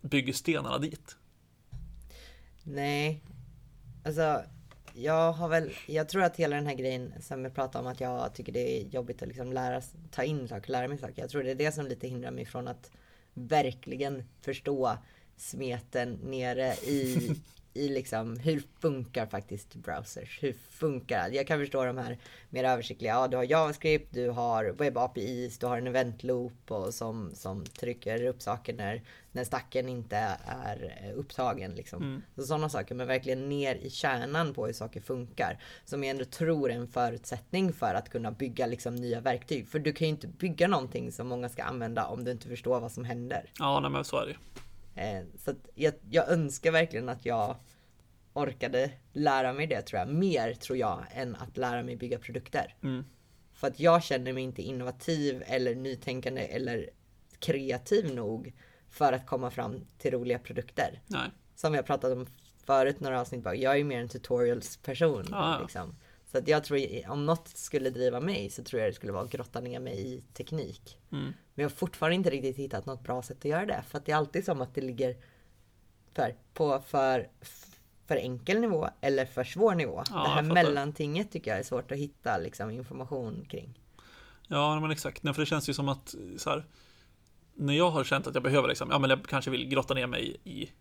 byggstenarna 0.01 0.77
dit. 0.77 1.17
Nej. 2.63 3.23
Alltså, 4.05 4.41
jag 4.97 5.31
har 5.31 5.49
väl, 5.49 5.71
jag 5.85 6.09
tror 6.09 6.23
att 6.23 6.37
hela 6.37 6.55
den 6.55 6.67
här 6.67 6.75
grejen 6.75 7.13
som 7.21 7.43
jag 7.43 7.55
pratade 7.55 7.85
om 7.85 7.91
att 7.91 8.01
jag 8.01 8.33
tycker 8.33 8.51
det 8.51 8.81
är 8.81 8.85
jobbigt 8.87 9.21
att 9.21 9.27
liksom 9.27 9.53
lära, 9.53 9.81
ta 10.11 10.23
in 10.23 10.47
saker, 10.47 10.71
lära 10.71 10.87
mig 10.87 10.97
saker. 10.97 11.21
Jag 11.21 11.29
tror 11.29 11.43
det 11.43 11.51
är 11.51 11.55
det 11.55 11.71
som 11.71 11.87
lite 11.87 12.07
hindrar 12.07 12.31
mig 12.31 12.45
från 12.45 12.67
att 12.67 12.91
verkligen 13.33 14.23
förstå 14.41 14.97
smeten 15.37 16.19
nere 16.23 16.73
i, 16.73 17.31
i 17.77 17.89
liksom 17.89 18.37
hur 18.37 18.63
funkar 18.79 19.25
faktiskt 19.25 19.75
browsers? 19.75 20.43
Hur 20.43 20.53
funkar 20.53 21.29
Jag 21.29 21.47
kan 21.47 21.59
förstå 21.59 21.85
de 21.85 21.97
här 21.97 22.17
mer 22.49 22.63
översiktliga. 22.63 23.13
Ja, 23.13 23.27
du 23.27 23.37
har 23.37 23.43
JavaScript, 23.43 24.13
du 24.13 24.29
har 24.29 24.65
webb 24.65 24.97
APIs, 24.97 25.57
du 25.57 25.65
har 25.65 25.77
en 25.77 25.87
event 25.87 26.23
loop 26.23 26.71
och 26.71 26.93
som, 26.93 27.31
som 27.35 27.65
trycker 27.65 28.25
upp 28.25 28.41
saker 28.41 28.73
när, 28.73 29.01
när 29.31 29.43
stacken 29.43 29.89
inte 29.89 30.17
är 30.45 30.97
eh, 31.03 31.19
upptagen. 31.19 31.71
Liksom. 31.71 32.03
Mm. 32.03 32.21
Så 32.35 32.43
sådana 32.43 32.69
saker, 32.69 32.95
men 32.95 33.07
verkligen 33.07 33.49
ner 33.49 33.75
i 33.75 33.89
kärnan 33.89 34.53
på 34.53 34.65
hur 34.65 34.73
saker 34.73 35.01
funkar. 35.01 35.59
Som 35.85 36.03
jag 36.03 36.11
ändå 36.11 36.25
tror 36.25 36.71
är 36.71 36.75
en 36.75 36.87
förutsättning 36.87 37.73
för 37.73 37.93
att 37.93 38.09
kunna 38.09 38.31
bygga 38.31 38.65
liksom 38.65 38.95
nya 38.95 39.21
verktyg. 39.21 39.67
För 39.67 39.79
du 39.79 39.93
kan 39.93 40.07
ju 40.07 40.13
inte 40.13 40.27
bygga 40.27 40.67
någonting 40.67 41.11
som 41.11 41.27
många 41.27 41.49
ska 41.49 41.63
använda 41.63 42.05
om 42.05 42.23
du 42.23 42.31
inte 42.31 42.47
förstår 42.47 42.79
vad 42.79 42.91
som 42.91 43.05
händer. 43.05 43.51
Ja, 43.59 43.79
nej 43.79 43.91
men 43.91 44.05
så 44.05 44.17
är 44.17 44.25
det. 44.25 44.35
Eh, 44.97 45.23
så 45.37 45.51
att 45.51 45.69
jag, 45.75 45.93
jag 46.09 46.29
önskar 46.29 46.71
verkligen 46.71 47.09
att 47.09 47.25
jag 47.25 47.55
orkade 48.33 48.91
lära 49.13 49.53
mig 49.53 49.67
det 49.67 49.81
tror 49.81 49.99
jag. 49.99 50.09
Mer 50.09 50.53
tror 50.53 50.77
jag 50.77 51.05
än 51.13 51.35
att 51.35 51.57
lära 51.57 51.83
mig 51.83 51.95
bygga 51.95 52.19
produkter. 52.19 52.75
Mm. 52.83 53.05
För 53.53 53.67
att 53.67 53.79
jag 53.79 54.03
känner 54.03 54.33
mig 54.33 54.43
inte 54.43 54.61
innovativ 54.61 55.43
eller 55.47 55.75
nytänkande 55.75 56.41
eller 56.41 56.89
kreativ 57.39 58.15
nog 58.15 58.53
för 58.89 59.13
att 59.13 59.25
komma 59.25 59.51
fram 59.51 59.85
till 59.97 60.11
roliga 60.11 60.39
produkter. 60.39 61.01
Nej. 61.07 61.29
Som 61.55 61.73
har 61.73 61.81
pratat 61.81 62.11
om 62.11 62.27
förut 62.65 62.99
några 62.99 63.21
avsnitt 63.21 63.43
bak, 63.43 63.55
jag 63.55 63.79
är 63.79 63.83
mer 63.83 63.99
en 63.99 64.09
tutorials 64.09 64.77
person. 64.77 65.25
Ja. 65.31 65.59
Liksom. 65.61 65.95
Så 66.31 66.37
att 66.37 66.47
jag 66.47 66.63
tror, 66.63 67.09
om 67.09 67.25
något 67.25 67.47
skulle 67.47 67.89
driva 67.89 68.19
mig 68.19 68.49
så 68.49 68.63
tror 68.63 68.81
jag 68.81 68.89
det 68.89 68.93
skulle 68.93 69.11
vara 69.11 69.23
att 69.23 69.31
grotta 69.31 69.59
ner 69.59 69.79
mig 69.79 70.13
i 70.13 70.21
teknik. 70.33 70.97
Mm. 71.11 71.23
Men 71.23 71.33
jag 71.63 71.65
har 71.65 71.75
fortfarande 71.75 72.15
inte 72.15 72.29
riktigt 72.29 72.57
hittat 72.57 72.85
något 72.85 73.03
bra 73.03 73.21
sätt 73.21 73.37
att 73.37 73.45
göra 73.45 73.65
det. 73.65 73.83
För 73.87 73.97
att 73.97 74.05
det 74.05 74.11
är 74.11 74.15
alltid 74.15 74.45
som 74.45 74.61
att 74.61 74.75
det 74.75 74.81
ligger 74.81 75.17
för, 76.13 76.35
på 76.53 76.81
för, 76.87 77.29
för 78.07 78.15
enkel 78.15 78.59
nivå 78.59 78.89
eller 79.01 79.25
för 79.25 79.43
svår 79.43 79.75
nivå. 79.75 80.03
Ja, 80.09 80.23
det 80.23 80.29
här 80.29 80.41
mellantinget 80.41 81.31
tycker 81.31 81.51
jag 81.51 81.59
är 81.59 81.63
svårt 81.63 81.91
att 81.91 81.97
hitta 81.97 82.37
liksom, 82.37 82.69
information 82.69 83.45
kring. 83.49 83.79
Ja, 84.47 84.79
men 84.79 84.91
exakt. 84.91 85.23
Nej, 85.23 85.33
för 85.33 85.41
det 85.41 85.45
känns 85.45 85.69
ju 85.69 85.73
som 85.73 85.89
att 85.89 86.15
så 86.37 86.49
här, 86.49 86.65
när 87.53 87.73
jag 87.73 87.89
har 87.89 88.03
känt 88.03 88.27
att 88.27 88.33
jag 88.33 88.43
behöver, 88.43 88.67
liksom, 88.67 88.89
ja 88.91 88.99
men 88.99 89.09
jag 89.09 89.25
kanske 89.25 89.51
vill 89.51 89.67
grotta 89.69 89.93
ner 89.93 90.07
mig 90.07 90.37
i 90.43 90.71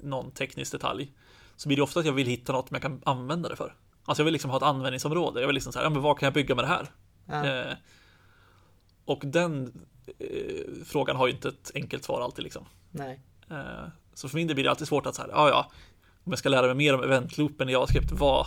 någon 0.00 0.30
teknisk 0.30 0.72
detalj, 0.72 1.12
så 1.56 1.68
blir 1.68 1.76
det 1.76 1.82
ofta 1.82 2.00
att 2.00 2.06
jag 2.06 2.12
vill 2.12 2.26
hitta 2.26 2.52
något 2.52 2.68
som 2.68 2.74
jag 2.74 2.82
kan 2.82 3.02
använda 3.04 3.48
det 3.48 3.56
för. 3.56 3.76
Alltså 4.04 4.20
jag 4.20 4.24
vill 4.24 4.32
liksom 4.32 4.50
ha 4.50 4.56
ett 4.56 4.62
användningsområde. 4.62 5.40
Jag 5.40 5.46
vill 5.46 5.54
liksom 5.54 5.72
så 5.72 5.78
här, 5.78 5.86
ja 5.86 5.90
men 5.90 6.02
vad 6.02 6.18
kan 6.18 6.26
jag 6.26 6.34
bygga 6.34 6.54
med 6.54 6.64
det 6.64 6.68
här? 6.68 6.86
Ja. 7.26 7.46
Eh, 7.46 7.76
och 9.04 9.22
den 9.24 9.72
eh, 10.18 10.84
frågan 10.84 11.16
har 11.16 11.26
ju 11.26 11.32
inte 11.32 11.48
ett 11.48 11.70
enkelt 11.74 12.04
svar 12.04 12.20
alltid 12.20 12.44
liksom. 12.44 12.64
Nej. 12.90 13.20
Eh, 13.50 13.56
så 14.14 14.28
för 14.28 14.36
min 14.36 14.46
del 14.46 14.54
blir 14.54 14.64
det 14.64 14.70
alltid 14.70 14.88
svårt 14.88 15.06
att 15.06 15.14
så 15.14 15.22
här, 15.22 15.28
ja 15.28 15.48
ja, 15.48 15.70
om 16.24 16.32
jag 16.32 16.38
ska 16.38 16.48
lära 16.48 16.66
mig 16.66 16.74
mer 16.74 16.94
om 16.94 17.02
eventloopen 17.02 17.68
i 17.68 17.72
JavaScript, 17.72 18.12
vad, 18.12 18.46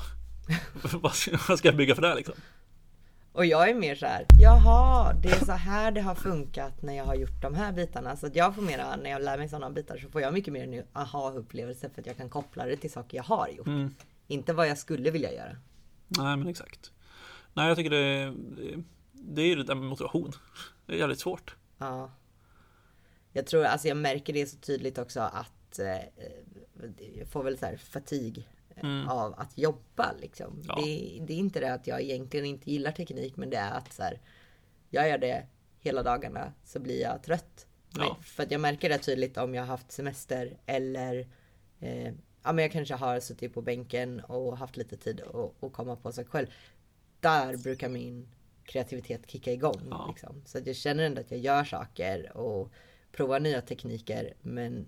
vad, 1.01 1.13
ska, 1.13 1.37
vad 1.47 1.59
ska 1.59 1.67
jag 1.67 1.77
bygga 1.77 1.95
för 1.95 2.01
det 2.01 2.07
här 2.07 2.15
liksom? 2.15 2.35
Och 3.33 3.45
jag 3.45 3.69
är 3.69 3.73
mer 3.75 3.95
så 3.95 4.05
här, 4.05 4.25
jaha, 4.41 5.13
det 5.13 5.29
är 5.29 5.45
så 5.45 5.51
här 5.51 5.91
det 5.91 6.01
har 6.01 6.15
funkat 6.15 6.81
när 6.81 6.93
jag 6.97 7.05
har 7.05 7.15
gjort 7.15 7.41
de 7.41 7.55
här 7.55 7.71
bitarna. 7.71 8.15
Så 8.17 8.27
att 8.27 8.35
jag 8.35 8.55
får 8.55 8.61
mera, 8.61 8.95
när 8.95 9.09
jag 9.09 9.21
lär 9.21 9.37
mig 9.37 9.49
sådana 9.49 9.69
bitar 9.69 9.97
så 9.97 10.09
får 10.09 10.21
jag 10.21 10.33
mycket 10.33 10.53
mer 10.53 10.63
en 10.63 10.83
aha-upplevelse 10.93 11.89
för 11.89 12.01
att 12.01 12.07
jag 12.07 12.17
kan 12.17 12.29
koppla 12.29 12.65
det 12.65 12.77
till 12.77 12.91
saker 12.91 13.17
jag 13.17 13.23
har 13.23 13.47
gjort. 13.47 13.67
Mm. 13.67 13.95
Inte 14.27 14.53
vad 14.53 14.67
jag 14.67 14.77
skulle 14.77 15.11
vilja 15.11 15.33
göra. 15.33 15.57
Nej, 16.07 16.38
men 16.38 16.47
exakt. 16.47 16.91
Nej, 17.53 17.67
jag 17.67 17.77
tycker 17.77 17.89
det, 17.89 18.33
det, 19.11 19.41
är 19.41 19.45
ju 19.45 19.55
det 19.55 19.63
där 19.63 19.75
med 19.75 19.89
motivation. 19.89 20.31
Det 20.85 20.93
är 20.93 20.97
jävligt 20.97 21.19
svårt. 21.19 21.55
Ja. 21.77 22.11
Jag 23.31 23.45
tror, 23.45 23.63
alltså 23.63 23.88
jag 23.88 23.97
märker 23.97 24.33
det 24.33 24.45
så 24.45 24.57
tydligt 24.57 24.97
också 24.97 25.19
att 25.19 25.79
eh, 25.79 25.97
jag 27.17 27.27
får 27.27 27.43
väl 27.43 27.57
så 27.57 27.65
här 27.65 27.77
fatig 27.77 28.49
eh, 28.75 29.09
av 29.09 29.33
att 29.39 29.57
jobba 29.57 30.13
liksom. 30.21 30.53
Mm. 30.53 30.65
Ja. 30.67 30.75
Det, 30.75 31.19
det 31.27 31.33
är 31.33 31.38
inte 31.38 31.59
det 31.59 31.73
att 31.73 31.88
jag 31.88 32.01
egentligen 32.01 32.45
inte 32.45 32.71
gillar 32.71 32.91
teknik, 32.91 33.38
men 33.38 33.49
det 33.49 33.57
är 33.57 33.71
att 33.71 33.93
så 33.93 34.03
här, 34.03 34.19
jag 34.89 35.09
gör 35.09 35.17
det 35.17 35.47
hela 35.79 36.03
dagarna 36.03 36.53
så 36.63 36.79
blir 36.79 37.01
jag 37.01 37.23
trött. 37.23 37.67
Ja. 37.97 38.17
För 38.21 38.43
att 38.43 38.51
jag 38.51 38.61
märker 38.61 38.89
det 38.89 38.97
tydligt 38.97 39.38
om 39.38 39.55
jag 39.55 39.61
har 39.61 39.67
haft 39.67 39.91
semester 39.91 40.57
eller 40.65 41.27
eh, 41.79 42.13
ja, 42.45 42.53
men 42.53 42.63
jag 42.63 42.71
kanske 42.71 42.95
har 42.95 43.19
suttit 43.19 43.53
på 43.53 43.62
bänken 43.62 44.19
och 44.19 44.58
haft 44.58 44.77
lite 44.77 44.97
tid 44.97 45.21
att 45.62 45.73
komma 45.73 45.95
på 45.95 46.12
sig 46.12 46.25
själv. 46.25 46.47
Där 47.19 47.58
brukar 47.58 47.89
min 47.89 48.27
kreativitet 48.63 49.31
kicka 49.31 49.53
igång. 49.53 49.88
Ja. 49.89 50.05
Liksom. 50.08 50.41
Så 50.45 50.58
att 50.58 50.67
jag 50.67 50.75
känner 50.75 51.03
ändå 51.03 51.21
att 51.21 51.31
jag 51.31 51.39
gör 51.39 51.63
saker 51.63 52.38
och 52.38 52.71
provar 53.12 53.39
nya 53.39 53.62
tekniker. 53.62 54.34
Men 54.41 54.86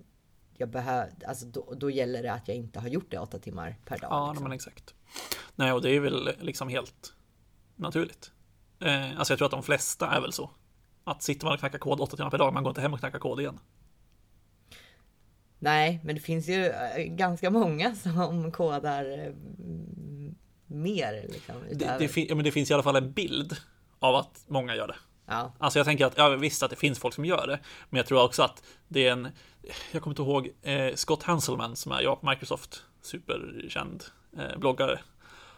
jag 0.56 0.68
behöver, 0.68 1.12
alltså 1.26 1.46
då, 1.46 1.74
då 1.76 1.90
gäller 1.90 2.22
det 2.22 2.32
att 2.32 2.48
jag 2.48 2.56
inte 2.56 2.80
har 2.80 2.88
gjort 2.88 3.10
det 3.10 3.18
åtta 3.18 3.38
timmar 3.38 3.76
per 3.84 3.98
dag. 3.98 4.10
Ja, 4.10 4.30
liksom. 4.30 4.44
men 4.44 4.52
exakt. 4.52 4.94
Nej, 5.54 5.72
och 5.72 5.82
det 5.82 5.90
är 5.90 6.00
väl 6.00 6.30
liksom 6.40 6.68
helt 6.68 7.14
naturligt. 7.76 8.32
Eh, 8.80 9.18
alltså 9.18 9.32
jag 9.32 9.38
tror 9.38 9.46
att 9.46 9.52
de 9.52 9.62
flesta 9.62 10.10
är 10.10 10.20
väl 10.20 10.32
så. 10.32 10.50
Att 11.04 11.22
sitter 11.22 11.44
man 11.44 11.54
och 11.54 11.60
knackar 11.60 11.78
kod 11.78 12.00
åtta 12.00 12.16
timmar 12.16 12.30
per 12.30 12.38
dag, 12.38 12.54
man 12.54 12.62
går 12.62 12.70
inte 12.70 12.80
hem 12.80 12.92
och 12.92 12.98
knackar 12.98 13.18
kod 13.18 13.40
igen. 13.40 13.60
Nej, 15.58 16.00
men 16.04 16.14
det 16.14 16.20
finns 16.20 16.48
ju 16.48 16.66
eh, 16.66 17.04
ganska 17.04 17.50
många 17.50 17.94
som 17.94 18.52
kodar 18.52 19.18
eh, 19.26 19.32
mer. 20.66 21.26
Liksom, 21.28 21.54
Det, 21.72 21.96
det, 21.98 22.08
fin- 22.08 22.26
ja, 22.28 22.34
men 22.34 22.44
det 22.44 22.52
finns 22.52 22.70
i 22.70 22.74
alla 22.74 22.82
fall 22.82 22.96
en 22.96 23.12
bild 23.12 23.56
av 23.98 24.14
att 24.14 24.44
många 24.46 24.74
gör 24.76 24.86
det. 24.88 24.96
ja, 25.26 25.52
Alltså 25.58 25.78
jag 25.78 25.86
tänker 25.86 26.06
att, 26.06 26.16
ja 26.16 26.28
visst 26.28 26.62
att 26.62 26.70
det 26.70 26.76
finns 26.76 26.98
folk 26.98 27.14
som 27.14 27.24
gör 27.24 27.46
det, 27.46 27.58
men 27.90 27.96
jag 27.98 28.06
tror 28.06 28.24
också 28.24 28.42
att 28.42 28.62
det 28.88 29.06
är 29.06 29.12
en, 29.12 29.28
jag 29.92 30.02
kommer 30.02 30.12
inte 30.12 30.22
ihåg, 30.22 30.48
eh, 30.62 30.94
Scott 30.94 31.22
Hanselman 31.22 31.76
som 31.76 31.92
är 31.92 32.02
på 32.16 32.26
Microsoft, 32.30 32.82
superkänd 33.02 34.04
eh, 34.38 34.58
bloggare. 34.58 35.00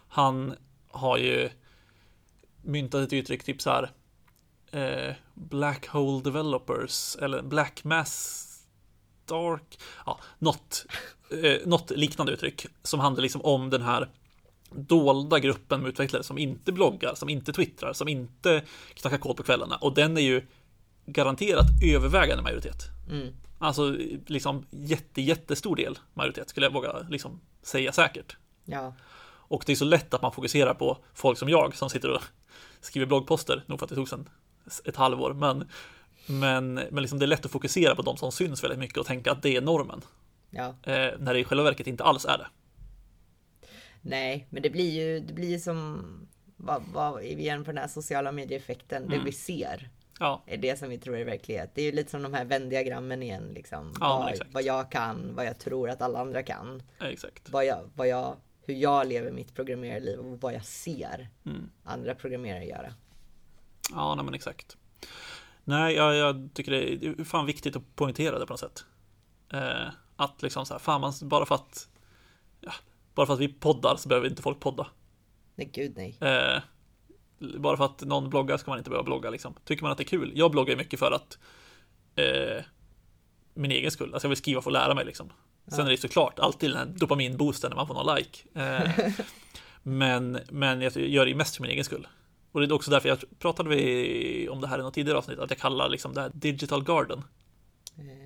Han 0.09 0.55
har 0.89 1.19
ju 1.19 1.51
myntat 2.63 3.01
ett 3.07 3.13
uttryck, 3.13 3.45
typ 3.45 3.63
så 3.63 3.71
här, 3.71 3.91
eh, 4.71 5.15
Black 5.35 5.87
Hole 5.87 6.23
Developers, 6.25 7.17
eller 7.17 7.43
Black 7.43 7.85
Mass 7.85 8.47
Dark, 9.31 9.79
ja, 10.07 10.21
något, 10.39 10.87
eh, 11.43 11.67
något 11.67 11.91
liknande 11.91 12.33
uttryck 12.33 12.67
som 12.83 13.01
handlar 13.01 13.23
liksom 13.23 13.43
om 13.43 13.71
den 13.71 13.83
här 13.83 14.09
dolda 14.71 15.39
gruppen 15.39 15.81
med 15.81 15.89
utvecklare 15.89 16.23
som 16.23 16.39
inte 16.39 16.73
bloggar, 16.73 17.15
som 17.15 17.29
inte 17.29 17.53
twittrar, 17.53 17.93
som 17.93 18.09
inte 18.09 18.63
knackar 18.95 19.19
kod 19.19 19.37
på 19.37 19.43
kvällarna. 19.43 19.77
Och 19.77 19.95
den 19.95 20.17
är 20.17 20.21
ju 20.21 20.47
garanterat 21.07 21.67
övervägande 21.85 22.43
majoritet. 22.43 22.83
mm, 23.11 23.35
Alltså 23.59 23.97
liksom 24.27 24.67
jätte, 24.71 25.23
jättestor 25.23 25.77
del 25.77 25.99
majoritet 26.15 26.49
skulle 26.49 26.67
jag 26.67 26.73
våga 26.73 27.07
liksom 27.11 27.41
säga 27.63 27.93
säkert. 27.93 28.37
ja, 28.65 28.95
Och 29.51 29.63
det 29.67 29.73
är 29.73 29.77
så 29.77 29.85
lätt 29.85 30.15
att 30.15 30.23
man 30.23 30.33
fokuserar 30.33 30.75
på 30.75 30.99
folk 31.15 31.39
som 31.39 31.49
jag 31.49 31.77
som 31.77 31.91
sitter 31.91 32.11
och 32.11 32.23
skriver 32.81 33.07
bloggposter, 33.07 33.65
nog 33.67 33.79
för 33.79 33.87
att 33.87 33.91
det 33.91 33.95
tog 33.95 34.09
sen 34.09 34.29
ett 34.85 34.97
halvår, 34.97 35.35
men 35.35 35.69
men, 36.27 36.75
men 36.75 36.95
liksom 37.03 37.19
det 37.19 37.25
är 37.25 37.27
lätt 37.27 37.45
att 37.45 37.51
fokusera 37.53 37.95
på 37.95 38.03
de 38.03 38.17
som 38.17 38.33
syns 38.33 38.65
väldigt 38.65 38.79
mycket 38.79 38.99
och 38.99 39.07
tänka 39.07 39.33
att 39.33 39.43
det 39.43 39.57
är 39.57 39.61
normen. 39.61 40.01
ja. 40.51 40.69
Eh, 40.83 41.19
när 41.19 41.35
det 41.35 41.41
i 41.41 41.45
själva 41.45 41.65
verket 41.65 41.87
inte 41.87 42.05
alls 42.05 42.25
är 42.25 42.39
det. 42.39 42.47
Nej, 44.03 44.47
men 44.51 44.63
det 44.63 44.71
blir 44.71 44.91
ju, 44.91 45.21
det 45.21 45.33
blir 45.33 45.59
som, 45.59 46.03
vad, 46.57 46.83
vad, 46.93 47.23
igen 47.23 47.65
på 47.65 47.71
den 47.71 47.79
här 47.79 47.89
sociala 47.89 48.33
medieeffekten, 48.33 49.03
Mm. 49.05 49.19
det 49.19 49.25
vi 49.25 49.33
ser. 49.33 49.89
Ja, 50.19 50.43
är 50.47 50.57
det 50.57 50.79
som 50.79 50.89
vi 50.89 50.99
tror 50.99 51.17
är 51.17 51.25
verklighet. 51.25 51.71
Det 51.75 51.81
är 51.83 51.85
ju 51.87 51.93
lite 51.93 52.11
som 52.11 52.23
de 52.23 52.35
här 52.35 52.45
Venn-diagrammen 52.45 53.23
igen. 53.23 53.51
Liksom. 53.55 53.95
Ja, 54.01 54.19
vad, 54.39 54.49
vad 54.53 54.63
jag 54.63 54.91
kan, 54.91 55.35
vad 55.35 55.47
jag 55.47 55.59
tror 55.59 55.91
att 55.91 56.03
alla 56.03 56.19
andra 56.21 56.43
kan. 56.43 56.83
exakt. 57.01 57.51
Vad 57.51 57.65
jag, 57.67 57.91
vad 57.95 58.09
jag, 58.09 58.37
hur 58.67 58.75
jag 58.75 59.07
lever 59.07 59.31
mitt 59.33 59.55
programmerarliv 59.55 60.19
och 60.19 60.41
vad 60.41 60.55
jag 60.55 60.65
ser 60.65 61.29
Mm. 61.47 61.71
andra 61.85 62.15
programmerare 62.15 62.65
göra. 62.65 62.95
Ja, 63.91 64.15
nej, 64.15 64.25
men 64.25 64.35
exakt. 64.35 64.77
Nej, 65.65 65.95
jag, 65.95 66.15
jag 66.15 66.51
tycker 66.55 66.73
det 66.73 67.07
är, 67.07 67.25
fan 67.25 67.47
viktigt 67.47 67.77
att 67.77 67.97
poängtera 67.97 68.39
det 68.39 68.47
på 68.47 68.53
något 68.53 68.61
sätt. 68.61 68.85
Eh, 69.53 69.89
att 70.17 70.43
liksom 70.43 70.67
så 70.67 70.75
här, 70.75 70.79
fan 70.79 71.01
man, 71.01 71.13
bara 71.23 71.47
för 71.47 71.55
att 71.55 71.89
ja, 72.61 72.73
bara 73.15 73.27
för 73.27 73.35
att 73.35 73.41
vi 73.41 73.49
poddar 73.49 73.97
så 73.97 74.09
behöver 74.09 74.29
inte 74.29 74.43
folk 74.43 74.61
podda. 74.61 74.87
Nej, 75.55 75.71
gud 75.73 75.93
nej. 75.97 76.17
Eh, 76.21 76.63
bara 77.59 77.77
för 77.77 77.85
att 77.85 78.01
någon 78.01 78.31
bloggar 78.31 78.57
ska 78.57 78.71
man 78.71 78.79
inte 78.79 78.91
behöva 78.91 79.05
blogga 79.05 79.31
liksom. 79.31 79.55
Tycker 79.65 79.83
man 79.83 79.93
att 79.93 79.99
det 79.99 80.05
är 80.05 80.09
kul? 80.09 80.33
Jag 80.35 80.51
bloggar 80.51 80.71
ju 80.71 80.77
mycket 80.77 80.99
för 80.99 81.13
att 81.13 81.39
eh, 82.17 82.65
min 83.55 83.71
egen 83.71 83.91
skull. 83.91 84.13
Alltså 84.13 84.27
jag 84.27 84.31
vill 84.31 84.39
skriva 84.39 84.63
för 84.63 84.71
att 84.71 84.75
lära 84.75 84.95
mig 84.95 85.05
liksom. 85.05 85.33
Sen 85.67 85.87
är 85.87 85.91
det 85.91 85.97
såklart 85.97 86.39
alltid 86.39 86.71
den 86.71 86.79
här 86.79 86.87
dopaminboosten 86.87 87.71
när 87.71 87.77
man 87.77 87.87
får 87.87 87.95
någon 87.95 88.17
like. 88.17 88.39
Eh, 88.55 89.13
men, 89.83 90.39
men 90.51 90.81
jag 90.81 90.97
gör 90.97 91.25
det 91.25 91.31
ju 91.31 91.37
mest 91.37 91.57
för 91.57 91.63
min 91.63 91.71
egen 91.71 91.85
skull. 91.85 92.09
Och 92.53 92.61
det 92.61 92.67
är 92.67 92.73
också 92.73 92.91
därför 92.91 93.09
jag 93.09 93.19
pratade 93.39 93.69
vi 93.69 94.49
om 94.49 94.61
det 94.61 94.67
här 94.67 94.79
i 94.79 94.83
något 94.83 94.95
tidigare 94.95 95.19
avsnitt, 95.19 95.39
att 95.39 95.51
jag 95.51 95.59
kallar 95.59 95.89
liksom 95.89 96.15
det 96.15 96.21
här 96.21 96.31
digital 96.35 96.85
garden. 96.85 97.23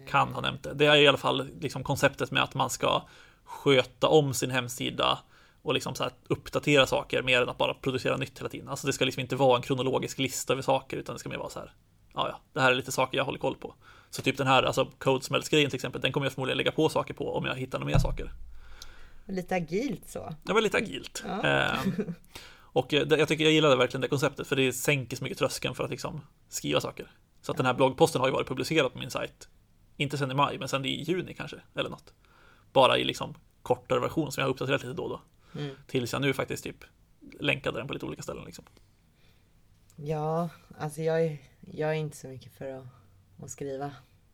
Kan 0.08 0.34
ha 0.34 0.40
nämnt 0.40 0.62
det. 0.62 0.74
Det 0.74 0.86
är 0.86 0.96
i 0.96 1.08
alla 1.08 1.18
fall 1.18 1.48
liksom 1.60 1.84
konceptet 1.84 2.30
med 2.30 2.42
att 2.42 2.54
man 2.54 2.70
ska 2.70 3.02
sköta 3.44 4.08
om 4.08 4.34
sin 4.34 4.50
hemsida 4.50 5.18
och 5.62 5.74
liksom 5.74 5.94
så 5.94 6.10
uppdatera 6.28 6.86
saker 6.86 7.22
mer 7.22 7.42
än 7.42 7.48
att 7.48 7.58
bara 7.58 7.74
producera 7.74 8.16
nytt 8.16 8.38
hela 8.38 8.48
tiden. 8.48 8.68
Alltså 8.68 8.86
det 8.86 8.92
ska 8.92 9.04
liksom 9.04 9.20
inte 9.20 9.36
vara 9.36 9.56
en 9.56 9.62
kronologisk 9.62 10.18
lista 10.18 10.52
över 10.52 10.62
saker 10.62 10.96
utan 10.96 11.14
det 11.14 11.18
ska 11.18 11.28
mer 11.28 11.36
vara 11.36 11.50
så 11.50 11.58
här. 11.58 11.72
Ja, 12.14 12.28
ja, 12.28 12.40
det 12.52 12.60
här 12.60 12.70
är 12.70 12.74
lite 12.74 12.92
saker 12.92 13.18
jag 13.18 13.24
håller 13.24 13.38
koll 13.38 13.56
på. 13.56 13.74
Så 14.10 14.22
typ 14.22 14.36
den 14.36 14.46
här, 14.46 14.62
alltså 14.62 14.90
Codesmelts-grejen 14.98 15.70
till 15.70 15.76
exempel, 15.76 16.00
den 16.00 16.12
kommer 16.12 16.26
jag 16.26 16.32
förmodligen 16.32 16.58
lägga 16.58 16.72
på 16.72 16.88
saker 16.88 17.14
på 17.14 17.36
om 17.36 17.44
jag 17.44 17.56
hittar 17.56 17.78
några 17.78 17.92
mer 17.92 17.98
saker. 17.98 18.32
Lite 19.26 19.54
agilt 19.54 20.08
så. 20.08 20.34
Det 20.42 20.52
var 20.52 20.60
lite 20.60 20.76
agilt. 20.76 21.24
Ja. 21.26 21.42
Ehm, 21.42 21.92
och 22.74 22.94
eh, 22.94 23.06
det- 23.06 23.18
jag 23.18 23.28
tycker 23.28 23.44
jag 23.44 23.52
gillade 23.52 23.76
verkligen 23.76 24.00
det 24.00 24.08
konceptet 24.08 24.46
för 24.46 24.56
det 24.56 24.72
sänker 24.72 25.16
så 25.16 25.24
mycket 25.24 25.38
tröskeln 25.38 25.74
för 25.74 25.84
att 25.84 25.90
liksom 25.90 26.20
skriva 26.48 26.80
saker. 26.80 27.10
Så 27.42 27.50
att 27.52 27.56
den 27.56 27.66
här 27.66 27.74
bloggposten 27.74 28.20
har 28.20 28.28
ju 28.28 28.32
varit 28.32 28.48
publicerad 28.48 28.92
på 28.92 28.98
min 28.98 29.10
sajt. 29.10 29.48
Inte 29.96 30.18
sen 30.18 30.30
i 30.30 30.34
maj, 30.34 30.58
men 30.58 30.68
sen 30.68 30.84
i 30.84 31.02
juni 31.02 31.34
kanske, 31.34 31.56
eller 31.74 31.90
något. 31.90 32.14
Bara 32.72 32.98
i 32.98 33.04
liksom 33.04 33.34
kortare 33.62 34.00
version 34.00 34.32
som 34.32 34.40
jag 34.40 34.46
har 34.48 34.52
uppdaterat 34.52 34.82
lite 34.82 34.94
då 34.94 35.02
och 35.02 35.08
då. 35.10 35.20
Mm. 35.60 35.76
Tills 35.86 36.12
jag 36.12 36.22
nu 36.22 36.32
faktiskt 36.32 36.64
typ 36.64 36.84
länkade 37.40 37.78
den 37.78 37.86
på 37.86 37.92
lite 37.94 38.06
olika 38.06 38.22
ställen 38.22 38.44
liksom. 38.44 38.64
Ja, 39.96 40.48
alltså 40.78 41.02
jag 41.02 41.24
är, 41.24 41.38
jag 41.60 41.90
är 41.90 41.94
inte 41.94 42.16
så 42.16 42.28
mycket 42.28 42.52
för 42.52 42.70
att, 42.78 42.86
att 43.42 43.50
skriva 43.50 43.90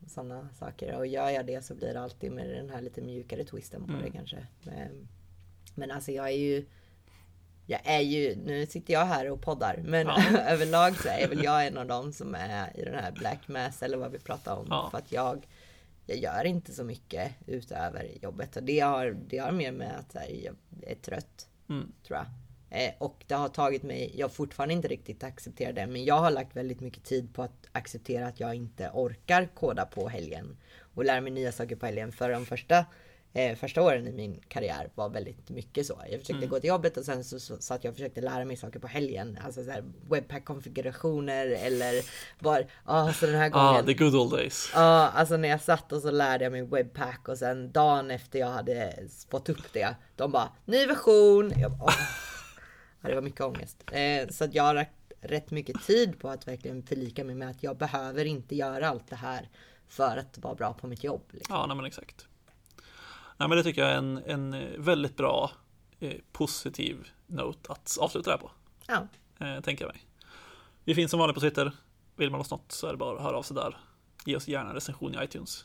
sådana 0.07 0.49
saker. 0.59 0.97
Och 0.97 1.07
gör 1.07 1.29
jag 1.31 1.47
det 1.47 1.65
så 1.65 1.75
blir 1.75 1.95
det 1.95 2.01
alltid 2.01 2.33
med 2.33 2.49
den 2.51 2.71
här 2.71 2.83
lite 2.83 3.03
mjukare 3.03 3.45
twisten 3.45 3.85
på 3.87 3.93
Mm. 3.93 4.03
det 4.05 4.11
kanske. 4.11 4.47
Men, 4.63 5.09
men 5.75 5.91
alltså 5.91 6.13
jag 6.13 6.27
är 6.29 6.37
ju 6.37 6.67
jag 7.71 7.81
är 7.85 8.01
ju, 8.01 8.37
nu 8.37 8.67
sitter 8.67 8.93
jag 8.93 9.05
här 9.05 9.31
och 9.31 9.41
poddar, 9.43 9.81
men 9.85 10.07
Ja. 10.07 10.39
överlag 10.49 10.97
så 11.03 11.09
är 11.09 11.29
väl 11.29 11.45
jag 11.45 11.67
en 11.67 11.79
av 11.79 11.87
dem 11.87 12.13
som 12.13 12.35
är 12.35 12.77
i 12.81 12.85
den 12.85 12.95
här 12.95 13.13
black 13.13 13.49
mass 13.49 13.83
eller 13.83 13.97
vad 13.97 14.13
vi 14.13 14.19
pratar 14.19 14.57
om. 14.57 14.67
Ja. 14.71 14.89
För 14.91 14.99
att 14.99 15.13
jag, 15.13 15.47
jag 16.07 16.19
gör 16.19 16.45
inte 16.45 16.73
så 16.73 16.85
mycket 16.85 17.33
utöver 17.47 18.09
jobbet. 18.23 18.57
Och 18.57 18.63
det 18.63 18.81
har, 18.81 19.17
det 19.29 19.39
har 19.39 19.53
mer 19.53 19.73
med 19.73 19.99
att 19.99 20.15
här, 20.15 20.29
jag 20.45 20.55
är 20.83 20.95
trött, 20.95 21.47
Mm. 21.69 21.93
tror 22.07 22.19
jag. 22.19 22.27
Eh, 22.73 22.93
och 22.99 23.25
det 23.27 23.35
har 23.35 23.49
tagit 23.49 23.83
mig, 23.83 24.13
jag 24.17 24.25
har 24.25 24.31
fortfarande 24.31 24.75
inte 24.75 24.89
riktigt 24.89 25.25
accepterat 25.25 25.75
det, 25.75 25.87
men 25.87 26.05
jag 26.05 26.15
har 26.15 26.31
lagt 26.31 26.57
väldigt 26.57 26.81
mycket 26.81 27.05
tid 27.05 27.35
på 27.35 27.43
att 27.43 27.67
acceptera 27.73 28.27
att 28.27 28.41
jag 28.41 28.55
inte 28.55 28.91
orkar 28.95 29.49
koda 29.55 29.85
på 29.87 30.09
helgen 30.09 30.57
och 30.95 31.05
lära 31.05 31.21
mig 31.21 31.33
nya 31.33 31.53
saker 31.53 31.77
på 31.77 31.87
helgen. 31.87 32.13
För 32.13 32.31
de 32.31 32.47
första, 32.47 32.85
eh, 33.33 33.57
första 33.57 33.83
åren 33.83 34.07
i 34.07 34.13
min 34.13 34.41
karriär 34.49 34.91
var 34.95 35.09
väldigt 35.09 35.51
mycket 35.51 35.87
så. 35.87 36.03
Jag 36.11 36.21
försökte 36.21 36.47
gå 36.47 36.61
till 36.61 36.69
jobbet 36.69 36.97
och 36.97 37.05
sen 37.05 37.25
så, 37.25 37.41
så, 37.41 37.57
så 37.61 37.75
att 37.75 37.85
jag 37.85 37.95
försökte 37.95 38.21
lära 38.21 38.45
mig 38.45 38.57
saker 38.57 38.81
på 38.81 38.87
helgen. 38.87 39.39
Alltså 39.45 39.65
så 39.65 39.73
webpack-konfigurationer 40.09 41.47
eller 41.47 41.95
bara, 42.39 42.65
ah, 42.85 43.13
så 43.13 43.27
den 43.27 43.35
här 43.35 43.49
gången. 43.49 43.67
Ah, 43.67 43.83
the 43.83 43.95
good 43.95 44.15
old 44.15 44.33
days. 44.33 44.71
Ja, 44.75 45.09
alltså 45.09 45.37
när 45.37 45.49
jag 45.49 45.61
satt 45.61 45.93
och 45.93 46.03
så 46.03 46.11
lärde 46.11 46.45
jag 46.45 46.53
mig 46.53 46.63
webpack 46.63 47.29
och 47.29 47.39
sen 47.39 47.73
dagen 47.73 48.11
efter 48.11 48.39
jag 48.39 48.51
hade 48.51 48.95
fått 49.31 49.49
upp 49.49 49.73
det, 49.73 49.95
de 50.17 50.33
bara 50.33 50.49
ny 50.65 50.87
version. 50.87 51.53
Jag 51.57 51.71
bara, 51.71 51.85
åh. 51.85 51.95
ja, 53.01 53.09
det 53.09 53.15
var 53.15 53.23
mycket 53.23 53.41
ångest. 53.41 53.85
Eh, 53.93 54.29
så 54.29 54.45
att 54.45 54.55
jag 54.55 54.63
har 54.63 54.75
lagt 54.75 54.93
rätt 55.21 55.51
mycket 55.51 55.83
tid 55.87 56.19
på 56.19 56.29
att 56.29 56.49
verkligen 56.49 56.83
förlika 56.83 57.25
mig 57.25 57.35
med 57.35 57.51
att 57.51 57.63
jag 57.63 57.77
behöver 57.77 58.25
inte 58.25 58.57
göra 58.57 58.89
allt 58.89 59.11
det 59.11 59.17
här 59.17 59.49
för 59.89 60.17
att 60.17 60.39
vara 60.39 60.55
bra 60.55 60.73
på 60.73 60.87
mitt 60.87 61.05
jobb. 61.05 61.23
Liksom. 61.31 61.57
Ja, 61.57 61.67
nej, 61.67 61.77
men 61.77 61.87
exakt. 61.87 62.27
Nej, 63.41 63.49
men 63.49 63.59
det 63.59 63.65
tycker 63.65 63.83
jag 63.83 63.91
är 63.91 63.97
en, 63.97 64.19
en 64.27 64.67
väldigt 64.79 65.17
bra 65.17 65.51
eh, 66.01 66.15
positiv 66.33 67.09
note 67.27 67.73
att 67.73 67.97
avsluta 68.01 68.31
det 68.31 68.37
här 68.37 68.39
på. 68.43 68.51
Ja, 68.87 69.07
Eh, 69.47 69.61
tänker 69.61 69.85
jag 69.85 69.93
mig. 69.93 70.03
Vi 70.85 70.95
finns 70.95 71.11
som 71.11 71.21
vanligt 71.21 71.35
på 71.35 71.41
Twitter. 71.41 71.73
Vill 72.17 72.31
man 72.31 72.41
oss 72.41 72.51
något 72.51 72.73
så 72.73 72.87
är 72.87 72.91
det 72.91 72.97
bara 72.97 73.17
att 73.17 73.23
höra 73.23 73.37
av 73.37 73.43
sig 73.43 73.55
där. 73.57 73.77
Ge 74.25 74.37
oss 74.37 74.49
gärna 74.49 74.69
en 74.69 74.75
recension 74.75 75.15
i 75.15 75.25
iTunes. 75.25 75.65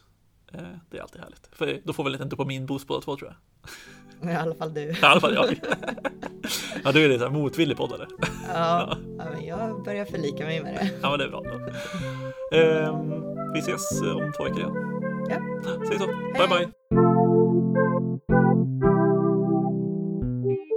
Eh, 0.54 0.60
det 0.90 0.98
är 0.98 1.02
alltid 1.02 1.22
härligt. 1.22 1.50
För 1.52 1.82
då 1.84 1.94
får 1.94 2.04
vi 2.04 2.08
en 2.08 2.12
liten 2.12 2.30
dopaminboost 2.30 2.88
båda 2.88 3.02
två 3.02 3.16
tror 3.16 3.36
jag. 4.22 4.32
i 4.32 4.36
alla 4.36 4.56
fall 4.56 4.74
du. 4.74 4.82
I 4.82 4.98
alla 5.02 5.22
fall 5.22 5.34
jag. 5.34 5.60
ja, 6.84 6.92
du 6.92 7.06
är 7.06 7.10
lite 7.10 7.30
motvillig 7.30 7.78
poddare. 7.78 8.08
Ja, 8.54 8.98
ja, 9.18 9.26
men 9.34 9.46
jag 9.46 9.84
börjar 9.84 10.06
förlika 10.06 10.46
mig 10.46 10.64
med 10.64 10.74
det. 10.74 10.92
Ja, 11.02 11.10
men 11.10 11.20
det 11.20 11.26
är 11.26 11.30
bra. 11.30 11.46
Eh, 12.52 13.02
vi 13.54 13.60
ses 13.60 14.02
om 14.02 14.34
två 14.38 14.44
veckor 14.44 14.60
igen. 14.60 14.74
Ja. 15.30 15.40
Säg 15.88 15.98
så. 16.00 16.06
Hej. 16.06 16.48
Bye, 16.48 16.58
bye. 16.58 16.85